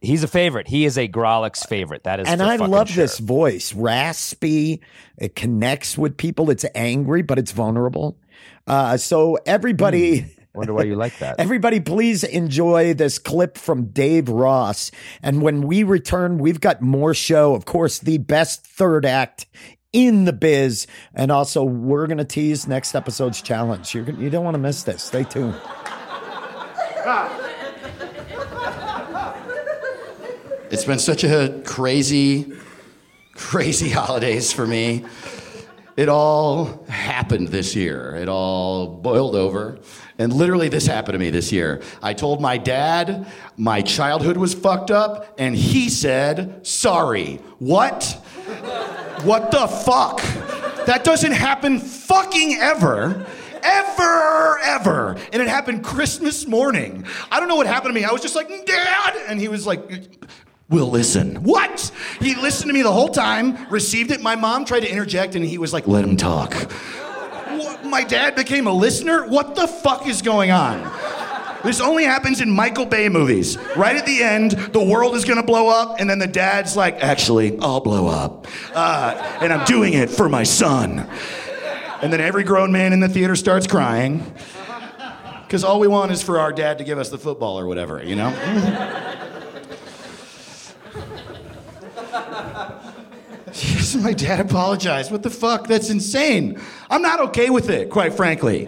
[0.00, 0.68] He's a favorite.
[0.68, 2.04] He is a Grawlix favorite.
[2.04, 3.02] That is, and I love sure.
[3.02, 4.80] this voice, raspy.
[5.16, 6.50] It connects with people.
[6.50, 8.16] It's angry, but it's vulnerable.
[8.66, 10.26] Uh, so everybody,
[10.58, 11.36] Wonder why you like that.
[11.38, 14.90] everybody, please enjoy this clip from Dave Ross.
[15.22, 17.54] And when we return, we've got more show.
[17.54, 19.46] Of course, the best third act
[19.92, 23.94] in the biz, and also we're gonna tease next episode's challenge.
[23.94, 25.02] You're gonna, you don't want to miss this.
[25.02, 25.58] Stay tuned.
[30.70, 32.52] It's been such a crazy,
[33.34, 35.06] crazy holidays for me.
[35.96, 38.14] It all happened this year.
[38.14, 39.78] It all boiled over.
[40.18, 41.80] And literally, this happened to me this year.
[42.02, 47.36] I told my dad my childhood was fucked up, and he said, sorry.
[47.60, 48.04] What?
[49.22, 50.20] What the fuck?
[50.86, 53.26] That doesn't happen fucking ever.
[53.62, 55.16] ever, ever.
[55.32, 57.04] And it happened Christmas morning.
[57.30, 58.04] I don't know what happened to me.
[58.04, 59.16] I was just like, Dad.
[59.28, 60.16] And he was like,
[60.70, 61.36] We'll listen.
[61.44, 61.90] What?
[62.20, 64.20] He listened to me the whole time, received it.
[64.20, 66.54] My mom tried to interject, and he was like, Let him talk.
[67.88, 69.26] My dad became a listener?
[69.26, 70.90] What the fuck is going on?
[71.64, 73.58] This only happens in Michael Bay movies.
[73.76, 77.02] Right at the end, the world is gonna blow up, and then the dad's like,
[77.02, 78.46] Actually, I'll blow up.
[78.74, 81.08] Uh, and I'm doing it for my son.
[82.00, 84.32] And then every grown man in the theater starts crying.
[85.46, 88.04] Because all we want is for our dad to give us the football or whatever,
[88.04, 88.28] you know?
[93.54, 95.10] Yes, my dad apologized.
[95.10, 95.66] What the fuck?
[95.66, 96.60] That's insane.
[96.90, 98.66] I'm not okay with it, quite frankly.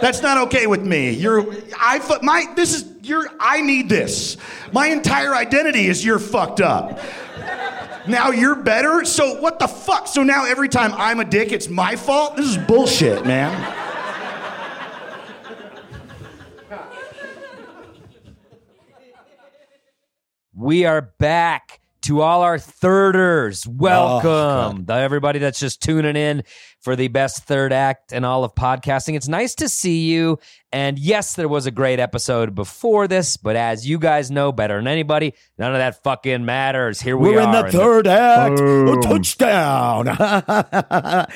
[0.00, 1.10] That's not okay with me.
[1.10, 1.46] You're,
[1.78, 4.36] I, my, this is, you're, I need this.
[4.72, 6.98] My entire identity is you're fucked up.
[8.06, 9.04] Now you're better?
[9.04, 10.08] So what the fuck?
[10.08, 12.36] So now every time I'm a dick, it's my fault?
[12.36, 13.80] This is bullshit, man.
[20.56, 23.66] We are back to all our thirders.
[23.68, 26.42] Oh, welcome, The- everybody that's just tuning in
[26.80, 29.14] for the best third act in all of podcasting.
[29.16, 30.38] It's nice to see you.
[30.70, 34.76] And yes, there was a great episode before this, but as you guys know better
[34.76, 37.00] than anybody, none of that fucking matters.
[37.00, 37.44] Here we We're are.
[37.44, 38.56] in the in third act.
[38.56, 38.98] Boom.
[38.98, 40.08] A touchdown.
[40.18, 41.26] I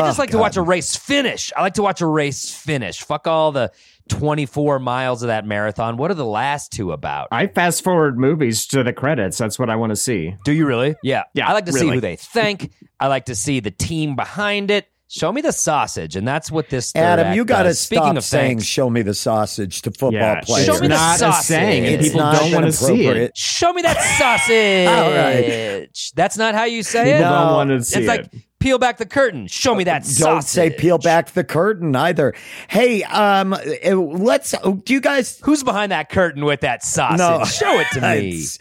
[0.00, 1.52] just Oh, like to watch a race finish.
[1.56, 3.00] I like to watch a race finish.
[3.00, 3.72] Fuck all the
[4.08, 5.96] 24 miles of that marathon.
[5.96, 7.28] What are the last two about?
[7.32, 9.38] I fast forward movies to the credits.
[9.38, 10.36] That's what I want to see.
[10.44, 10.94] Do you really?
[11.02, 11.24] Yeah.
[11.34, 12.72] Yeah, I like to see who they thank.
[13.00, 14.88] I like to see the team behind it.
[15.06, 16.90] Show me the sausage, and that's what this.
[16.90, 17.78] third Adam, you got to does.
[17.78, 20.66] Speaking stop of saying thanks, "Show me the sausage" to football Yeah, players.
[20.66, 21.46] Show me the not a sausage.
[21.46, 23.00] saying, and people not don't want to see it.
[23.00, 23.36] inappropriate.
[23.36, 24.88] show me that sausage.
[24.88, 25.88] All right.
[26.16, 27.18] That's not how you say it.
[27.18, 28.34] People No, don't want to see it's like it.
[28.64, 29.46] Peel back the curtain.
[29.46, 30.24] Show me that sausage.
[30.24, 30.72] Don't sausage.
[30.72, 32.34] say peel back the curtain either.
[32.68, 33.60] Hey, um, uh,
[33.94, 34.54] let's.
[34.62, 35.38] Do you guys?
[35.44, 37.18] Who's behind that curtain with that sausage?
[37.18, 37.44] No.
[37.44, 38.38] Show it to me.
[38.44, 38.58] It's,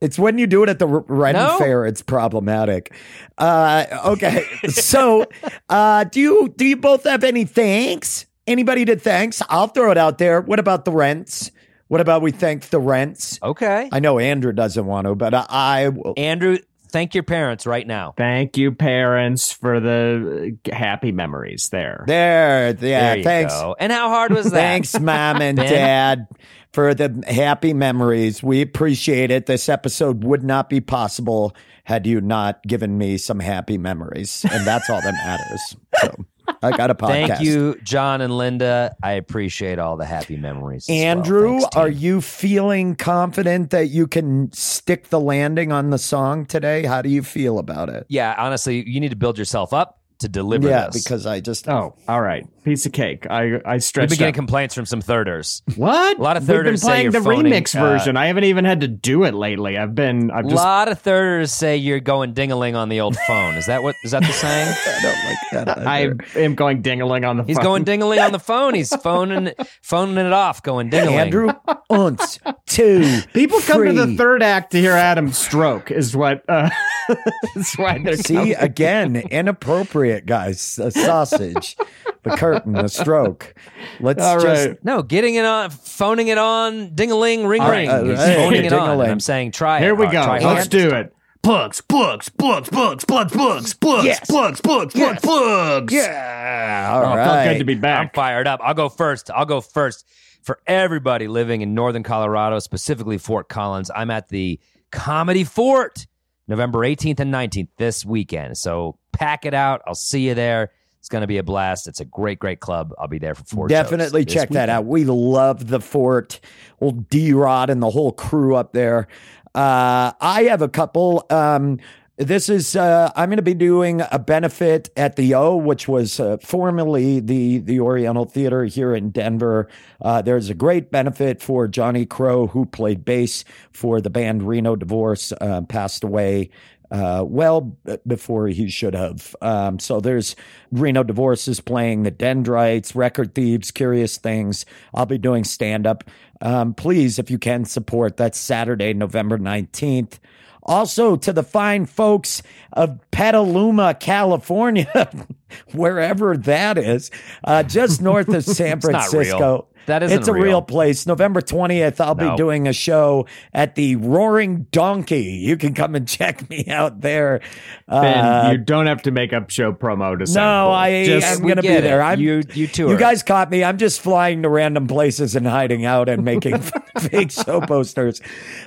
[0.00, 1.58] it's when you do it at the R- Reading No?
[1.58, 1.86] Fair.
[1.86, 2.92] It's problematic.
[3.38, 5.26] Uh, okay, so
[5.68, 8.26] uh, do you do you both have any thanks?
[8.46, 9.42] Anybody to thanks?
[9.48, 10.40] I'll throw it out there.
[10.40, 11.52] What about the rents?
[11.86, 13.38] What about we thank the rents?
[13.42, 13.88] Okay.
[13.92, 16.14] I know Andrew doesn't want to, but I, I will.
[16.16, 16.58] Andrew,
[16.92, 18.14] thank your parents right now.
[18.16, 22.04] Thank you, parents, for the uh, happy memories there.
[22.06, 22.74] There, yeah.
[22.74, 23.74] there you thanks, go.
[23.78, 24.50] And how hard was that?
[24.50, 26.28] thanks, mom and dad,
[26.72, 28.42] for the happy memories.
[28.42, 29.46] We appreciate it.
[29.46, 34.66] This episode would not be possible had you not given me some happy memories, and
[34.66, 35.76] that's all that matters.
[36.00, 36.24] So
[36.62, 37.08] I got a podcast.
[37.28, 38.94] Thank you, John and Linda.
[39.02, 40.88] I appreciate all the happy memories.
[40.88, 41.04] as well.
[41.04, 46.46] Andrew, Thanks, are you feeling confident that you can stick the landing on the song
[46.46, 46.84] today?
[46.84, 48.06] How do you feel about it?
[48.08, 51.02] Yeah, honestly, you need to build yourself up to deliver yeah, this.
[51.02, 52.46] because I just Oh, all right.
[52.64, 53.26] Piece of cake.
[53.28, 54.36] I I We've stretched been getting up.
[54.36, 55.62] complaints from some thirders.
[55.76, 56.18] What?
[56.18, 58.16] A lot of We've been thirders say playing you're the phoning, remix uh, version.
[58.16, 59.76] I haven't even had to do it lately.
[59.76, 60.30] I've been.
[60.30, 60.62] I've A just.
[60.62, 63.54] lot of thirders say you're going dingaling on the old phone.
[63.56, 63.96] Is that what?
[64.04, 64.74] Is that the saying?
[64.86, 65.86] I don't like that.
[65.86, 67.44] I am going dingaling on the.
[67.44, 67.64] He's phone.
[67.64, 68.74] going dingaling on the phone.
[68.74, 69.52] He's phoning
[69.82, 71.12] phoning it off, going dingaling.
[71.12, 71.50] Andrew,
[71.90, 73.22] uns, two.
[73.34, 75.90] People come to the third act to hear Adam stroke.
[75.90, 76.44] Is what.
[76.48, 76.70] Uh,
[77.56, 78.54] is why they're See coming.
[78.56, 80.78] again, inappropriate, guys.
[80.78, 81.76] A sausage,
[82.24, 83.54] the curtain, a stroke.
[84.00, 84.68] Let's All just.
[84.68, 84.84] right.
[84.84, 87.88] No, getting it on, phoning it on, dingaling, ring All ring.
[87.88, 88.78] right, uh, He's hey, phoning it on.
[88.80, 89.00] ding-a-ling.
[89.06, 89.82] And I'm saying, try it.
[89.82, 90.24] Here we go.
[90.24, 90.68] try Let's hard.
[90.70, 91.14] do it.
[91.42, 94.30] Plugs, plugs, plugs, plugs, plugs, plugs, plugs, Yes.
[94.30, 95.92] plugs, plugs, plugs, plugs.
[95.92, 96.88] Yeah.
[96.92, 97.24] Oh, all Oh, right.
[97.24, 98.00] felt good to be back.
[98.00, 98.60] I'm fired up.
[98.62, 99.30] I'll go first.
[99.34, 100.06] I'll go first.
[100.44, 104.58] For everybody living in northern Colorado, specifically Fort Collins, I'm at the
[104.90, 106.06] Comedy Fort
[106.48, 108.58] November 18th and 19th this weekend.
[108.58, 109.82] So pack it out.
[109.86, 110.70] I'll see you there.
[111.02, 111.88] It's going to be a blast.
[111.88, 112.94] It's a great, great club.
[112.96, 114.84] I'll be there for four Definitely check that out.
[114.84, 116.38] We love the fort.
[116.80, 119.08] Old D Rod and the whole crew up there.
[119.52, 121.26] Uh, I have a couple.
[121.28, 121.80] Um,
[122.18, 126.20] this is uh, I'm going to be doing a benefit at the O, which was
[126.20, 129.68] uh, formerly the the Oriental Theater here in Denver.
[130.00, 134.76] Uh, there's a great benefit for Johnny Crow, who played bass for the band Reno
[134.76, 136.50] Divorce, uh, passed away
[136.92, 137.76] uh, well
[138.06, 139.34] before he should have.
[139.40, 140.36] Um, so there's
[140.70, 144.66] Reno Divorce is playing the Dendrites, Record Thieves, Curious Things.
[144.94, 146.04] I'll be doing stand up.
[146.42, 150.18] Um, please, if you can support, that's Saturday, November 19th.
[150.64, 155.10] Also to the fine folks of Petaluma, California,
[155.72, 157.10] wherever that is,
[157.42, 158.80] uh, just north of San.
[158.80, 159.66] Francisco.
[159.86, 160.42] That isn't It's a real.
[160.44, 161.06] real place.
[161.06, 165.22] November 20th, I'll be doing a show at the Roaring Donkey.
[165.42, 167.40] You can come and check me out there.
[167.88, 170.74] Ben, Uh, you don't have to make up show promo to sound no, cool.
[170.74, 171.80] I Just- am going to be it.
[171.82, 172.02] there.
[172.02, 172.90] I'm, You- you tour.
[172.90, 173.64] You guys caught me.
[173.64, 176.58] I'm just flying to random places and hiding out and making
[176.98, 178.20] fake show posters.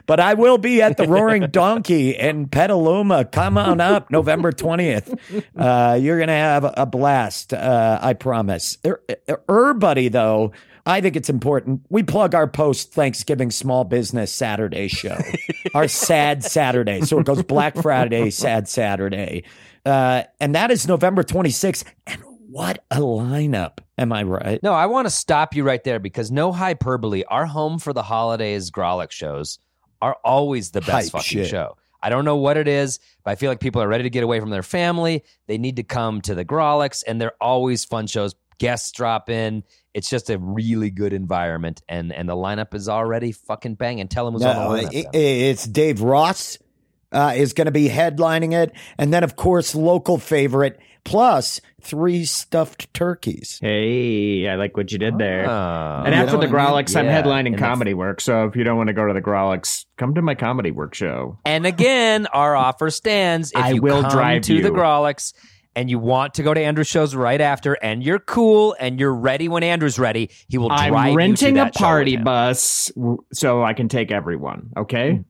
[0.06, 3.26] But I will be at the Roaring Donkey in Petaluma.
[3.26, 5.18] Come on up, November 20th.
[5.58, 7.54] Uh, you're going to have a blast.
[7.54, 8.78] Uh, I promise.
[8.86, 10.52] Er, er, Everybody, though.
[10.86, 11.82] I think it's important.
[11.90, 15.18] We plug our post Thanksgiving Small Business Saturday show,
[15.74, 17.02] our sad Saturday.
[17.02, 19.46] So it goes Black Friday, sad Saturday.
[19.84, 21.86] Uh, and that is November 26th.
[22.06, 23.80] And what a lineup.
[23.98, 24.62] Am I right?
[24.62, 27.24] No, I want to stop you right there because no hyperbole.
[27.30, 29.58] Our home for the holidays Grawlix shows
[30.02, 31.48] are always the best Hype fucking shit.
[31.48, 31.78] show.
[32.04, 34.24] I don't know what it is, but I feel like people are ready to get
[34.24, 35.24] away from their family.
[35.48, 38.36] They need to come to the Grawlix, and they're always fun shows.
[38.58, 39.64] Guests drop in.
[39.94, 44.08] It's just a really good environment, and and the lineup is already fucking banging.
[44.08, 44.94] Tell them who's on the lineup.
[44.94, 46.58] it- it's Dave Ross
[47.12, 52.26] uh, is going to be headlining it, and then of course local favorite plus three
[52.26, 53.60] stuffed turkeys.
[53.62, 55.48] Hey, I like what you did there.
[55.48, 56.04] Oh.
[56.04, 56.56] and after the what I mean?
[56.86, 58.22] Grawlix, I'm Yeah, headlining and the- Comedy Work.
[58.22, 60.96] So if you don't want to go to the Grawlix, come to my Comedy Work
[60.96, 61.38] show.
[61.46, 63.52] And again, our offer stands.
[63.52, 64.74] If I you will come drive to the you.
[65.76, 69.14] And you want to go to Andrew's shows right after, and you're cool and you're
[69.14, 72.92] ready when Andrew's ready, he will drive I'm you renting to a party bus
[73.34, 74.72] so I can take everyone.
[74.78, 75.22] Okay,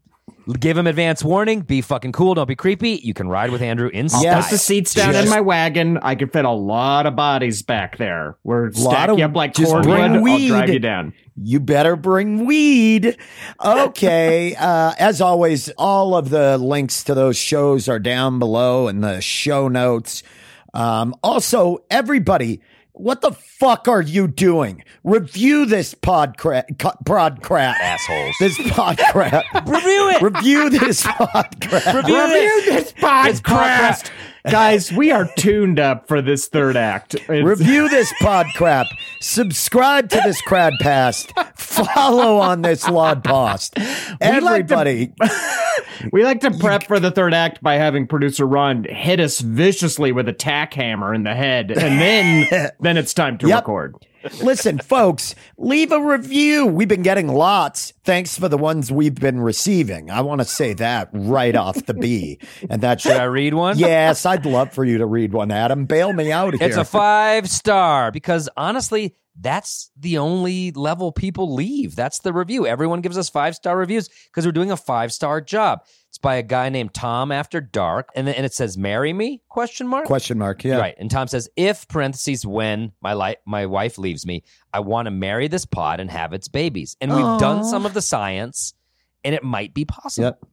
[0.60, 1.62] Give him advance warning.
[1.62, 2.36] Be fucking cool.
[2.36, 3.00] Don't be creepy.
[3.04, 4.24] You can ride with Andrew in style.
[4.24, 4.46] Yes.
[4.46, 5.98] put the seats down Just- in my wagon.
[6.02, 8.38] I can fit a lot of bodies back there.
[8.44, 9.84] We're Lot stack of- you up like just cordwood.
[10.22, 11.14] bring I'll drive you down.
[11.36, 13.18] You better bring weed.
[13.64, 14.56] Okay.
[14.60, 19.22] uh, as always, all of the links to those shows are down below in the
[19.22, 20.22] show notes.
[20.74, 22.62] Um, also, everybody,
[22.96, 24.84] what the fuck are you doing?
[25.04, 26.68] Review this pod crap,
[27.06, 27.76] prod crap.
[27.82, 28.36] Assholes.
[28.40, 29.44] This pod crap.
[29.68, 30.22] Review it.
[30.22, 31.96] Review this pod crap.
[31.96, 32.66] Review it.
[32.66, 34.10] this podcast.
[34.50, 37.16] Guys, we are tuned up for this third act.
[37.16, 38.86] It's- Review this pod crap.
[39.30, 41.32] Subscribe to this crowdcast.
[41.58, 43.76] Follow on this lodpost.
[43.76, 45.14] like to- Everybody.
[46.12, 50.12] We like to prep for the third act by having producer Ron hit us viciously
[50.12, 53.56] with a tack hammer in the head, and then then it's time to Yep.
[53.60, 53.96] record.
[54.42, 56.66] Listen, folks, leave a review.
[56.66, 57.94] We've been getting lots.
[58.04, 60.10] Thanks for the ones we've been receiving.
[60.12, 62.40] I want to say that right off the B.
[62.70, 63.78] And that Should I read one?
[63.78, 65.86] Yes, I'd love for you to read one, Adam.
[65.86, 66.68] Bail me out here.
[66.68, 71.96] It's a five star because honestly, that's the only level people leave.
[71.96, 72.66] That's the review.
[72.66, 75.84] Everyone gives us five star reviews because we're doing a five star job.
[76.10, 79.42] It's by a guy named Tom After Dark, and then and it says "Marry me?"
[79.50, 80.06] question mark.
[80.06, 80.64] Question mark.
[80.64, 80.78] Yeah.
[80.78, 85.08] Right, and Tom says, "If parentheses when my li- my wife leaves me, I want
[85.08, 88.74] to marry this pod and have its babies." And we've done some of the science,
[89.26, 90.28] and it might be possible.
[90.28, 90.46] Yep.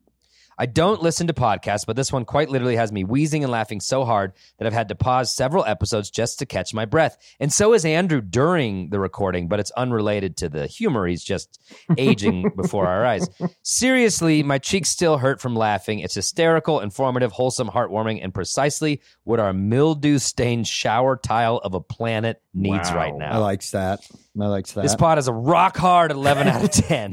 [0.59, 3.80] I don't listen to podcasts, but this one quite literally has me wheezing and laughing
[3.80, 7.16] so hard that I've had to pause several episodes just to catch my breath.
[7.40, 11.07] And so is Andrew during the recording, but it's unrelated to the humor.
[11.07, 11.61] He's just
[11.96, 13.28] aging before our eyes.
[13.62, 16.00] Seriously, my cheeks still hurt from laughing.
[16.00, 21.80] It's hysterical, informative, wholesome, heartwarming, and precisely what our mildew stained shower tile of a
[21.80, 22.96] planet needs Wow.
[22.96, 23.30] right now.
[23.30, 23.40] I now.
[23.40, 24.00] likes that.
[24.40, 24.82] I likes that.
[24.82, 27.12] This pod is a rock hard 11 out of 10.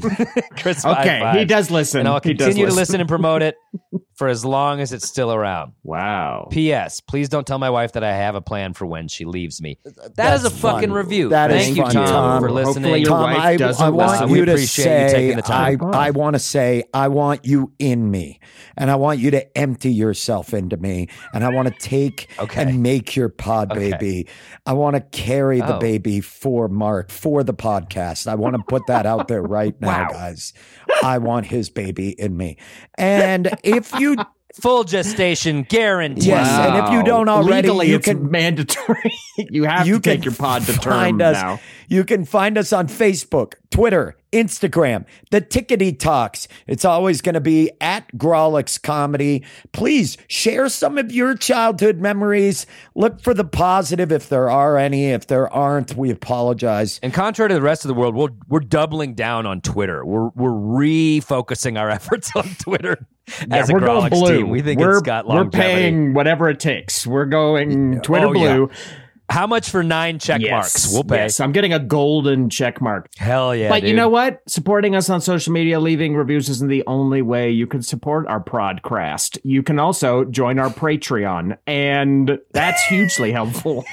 [0.58, 2.00] Chris, five Okay, he does listen.
[2.00, 2.80] And I'll He does continue to listen.
[2.80, 3.56] listen and promote it
[4.16, 5.72] for as long as it's still around.
[5.82, 6.48] Wow.
[6.50, 7.00] P.S.
[7.00, 9.76] Please don't tell my wife that I have a plan for when she leaves me.
[9.84, 11.28] That That's is a fucking review.
[11.28, 12.42] That is Thank you, fun, Tom, Tom.
[12.42, 13.00] for Hopefully listening.
[13.02, 14.28] your Tom, wife I, doesn't I want listen.
[14.30, 15.78] You to appreciate you say, taking the time.
[15.94, 18.40] I, I want to say, I want you in me,
[18.78, 22.62] and I want you to empty yourself into me, and I want to take Okay.
[22.62, 23.90] and make your pod Okay.
[23.90, 24.26] baby.
[24.64, 25.00] I want to
[25.30, 25.78] carry the Oh.
[25.78, 28.26] baby for Mark for the podcast.
[28.26, 30.08] I want to put that out there right now, Wow.
[30.10, 30.52] guys.
[31.02, 32.56] I want his baby in me,
[32.98, 34.16] and if you
[34.54, 36.28] Full gestation guarantee.
[36.28, 39.12] Yes, and if you don't already, legally, you it's can- mandatory.
[39.38, 41.34] you have you to take your pod to term us.
[41.34, 41.60] now.
[41.88, 46.46] You can find us on Facebook, Twitter, Instagram, the Tickety Talks.
[46.66, 49.44] It's always going to be at Grawlix Comedy.
[49.72, 52.66] Please share some of your childhood memories.
[52.94, 55.06] Look for the positive if there are any.
[55.06, 57.00] If there aren't, we apologize.
[57.02, 60.04] And contrary to the rest of the world, we're, we're doubling down on Twitter.
[60.04, 63.06] We're, we're refocusing our efforts on Twitter
[63.50, 64.36] as a we're going Grawlix blue.
[64.38, 64.50] team.
[64.50, 67.06] We think we're, it's got We're paying whatever it takes.
[67.06, 68.56] We're going oh, Twitter Oh, yeah.
[68.56, 68.70] blue.
[69.28, 70.92] How much for nine check marks?
[70.92, 71.18] We'll pay.
[71.18, 73.08] Yes, I'm getting a golden check mark.
[73.16, 73.68] Hell yeah.
[73.68, 74.40] but you know what?
[74.48, 78.42] Supporting us on social media, leaving reviews isn't the only way you can support our
[78.42, 79.38] Prodcast.
[79.44, 83.84] You can also join our Patreon, and that's hugely helpful.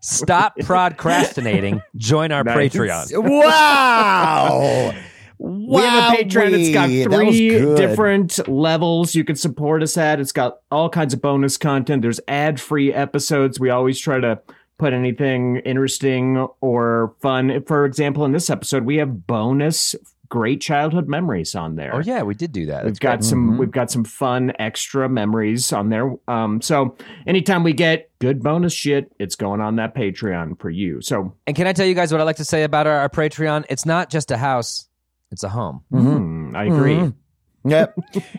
[0.00, 1.80] Stop procrastinating.
[1.96, 2.74] Join our Nice.
[2.74, 3.06] Patreon.
[3.26, 4.92] Wow.
[5.38, 6.52] We have a Patreon.
[6.52, 7.10] It's got Wowee.
[7.10, 10.20] That was three different levels you can support us at.
[10.20, 12.02] It's got all kinds of bonus content.
[12.02, 13.58] There's ad free episodes.
[13.58, 14.40] We always try to
[14.78, 17.62] put anything interesting or fun.
[17.64, 19.94] For example, in this episode, we have bonus
[20.28, 21.94] great childhood memories on there.
[21.94, 22.84] Oh yeah, we did do that.
[22.84, 23.24] We've got great.
[23.24, 26.12] some we've got some fun extra memories on there.
[26.26, 31.00] Um, so anytime we get good bonus shit, it's going on that Patreon for you.
[31.02, 33.08] So And can I tell you guys what I like to say about our, our
[33.08, 33.64] Patreon?
[33.68, 34.88] It's not just a house;
[35.34, 35.82] it's a home.
[35.90, 36.94] hmm, I agree.
[36.96, 37.14] Mhm.
[37.66, 37.98] Yep.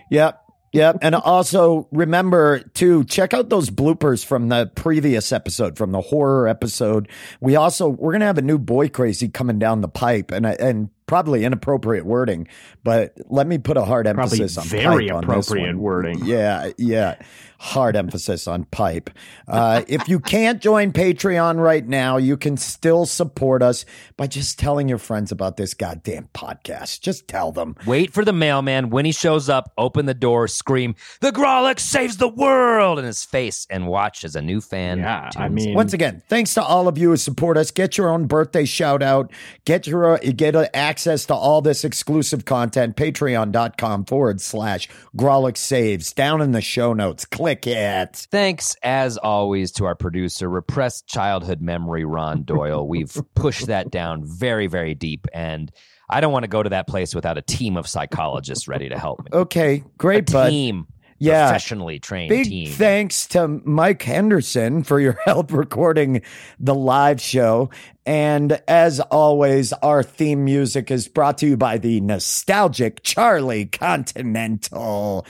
[0.10, 0.42] yep.
[0.74, 0.98] Yep.
[1.02, 6.50] And also remember to check out those bloopers from the previous episode, from the horror
[6.50, 7.08] episode.
[7.40, 10.46] We also, we're going to have a new Boi Crazy coming down the pipe and,
[10.46, 12.48] and probably inappropriate wording,
[12.84, 15.80] but let me put a hard Probably emphasis on very pipe on this appropriate one.
[15.80, 16.26] wording.
[16.26, 16.72] Yeah.
[16.78, 17.16] Yeah.
[17.58, 19.10] Hard emphasis on pipe.
[19.48, 23.86] Uh, if you can't join Patreon right now, you can still support us
[24.18, 27.00] by just telling your friends about this goddamn podcast.
[27.00, 27.76] Just tell them.
[27.88, 29.72] Wait for the mailman when he shows up.
[29.78, 34.36] Open the door, scream, "The Grawlix saves the world!" in his face, and watch as
[34.36, 35.00] a new fan.
[35.00, 35.54] Yeah, I tunes in.
[35.70, 37.72] mean, Once again, thanks to all of you who support us.
[37.72, 39.32] Get your own birthday shout out.
[39.64, 42.96] Get your get uh, access to all this exclusive content.
[42.96, 44.88] Patreon.com forward slash
[45.18, 46.14] Grawlix Saves.
[46.14, 47.26] Down in the show notes.
[47.26, 48.16] Click it.
[48.32, 52.88] Thanks, as always, to our producer, repressed childhood memory, Ron Doyle.
[52.96, 55.70] We've pushed that down very, very deep, and
[56.10, 58.98] I don't want to go to that place without a team of psychologists ready to
[58.98, 59.32] help me.
[59.34, 60.50] Okay, A great, bud.
[60.50, 60.88] team,
[61.18, 61.48] Yeah.
[61.48, 62.70] professionally trained Big team.
[62.72, 66.22] thanks to Mike Henderson for your help recording
[66.60, 67.70] the live show.
[68.06, 75.26] And as always, our theme music is brought to you by the nostalgic Charlie Continental.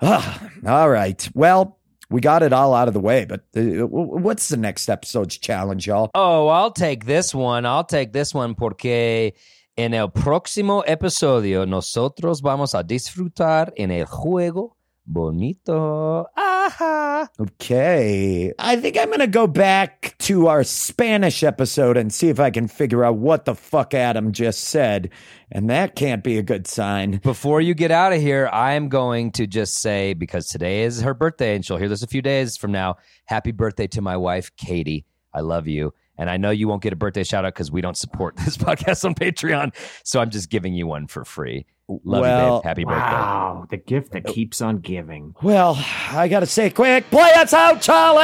[0.00, 1.28] Ah, all right.
[1.34, 1.78] Well,
[2.10, 5.86] we got it all out of the way, but uh, what's the next episode's challenge,
[5.86, 6.10] y'all?
[6.14, 7.64] Oh, I'll take this one.
[7.64, 9.32] I'll take this one porque
[9.78, 14.76] en el próximo episodio nosotros vamos a disfrutar en el juego
[15.06, 16.26] bonito.
[16.36, 17.28] Aha.
[17.38, 18.52] Okay.
[18.58, 22.50] I think I'm going to go back to our Spanish episode and see if I
[22.50, 25.10] can figure out what the fuck Adam just said.
[25.50, 27.18] And that can't be a good sign.
[27.18, 31.14] Before you get out of here, I'm going to just say because today is her
[31.14, 32.96] birthday and she'll hear this a few days from now.
[33.26, 35.04] Happy birthday to my wife, Katie.
[35.34, 35.92] I love you.
[36.18, 38.56] And I know you won't get a birthday shout out because we don't support this
[38.56, 39.74] podcast on Patreon.
[40.04, 41.66] So I'm just giving you one for free.
[41.88, 42.64] Love Well, you, babe.
[42.64, 42.98] Happy birthday.
[43.00, 45.34] Wow, the gift that keeps on giving.
[45.42, 45.76] Well,
[46.10, 48.22] I got to say quick, play us out, Charlie!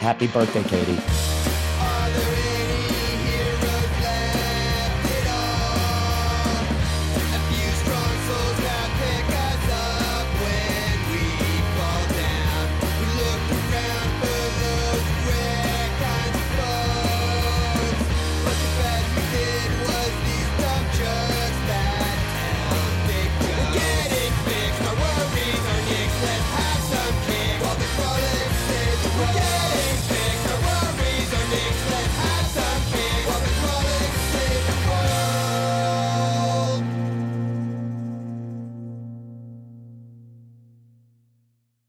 [0.00, 1.41] Happy birthday, Katie.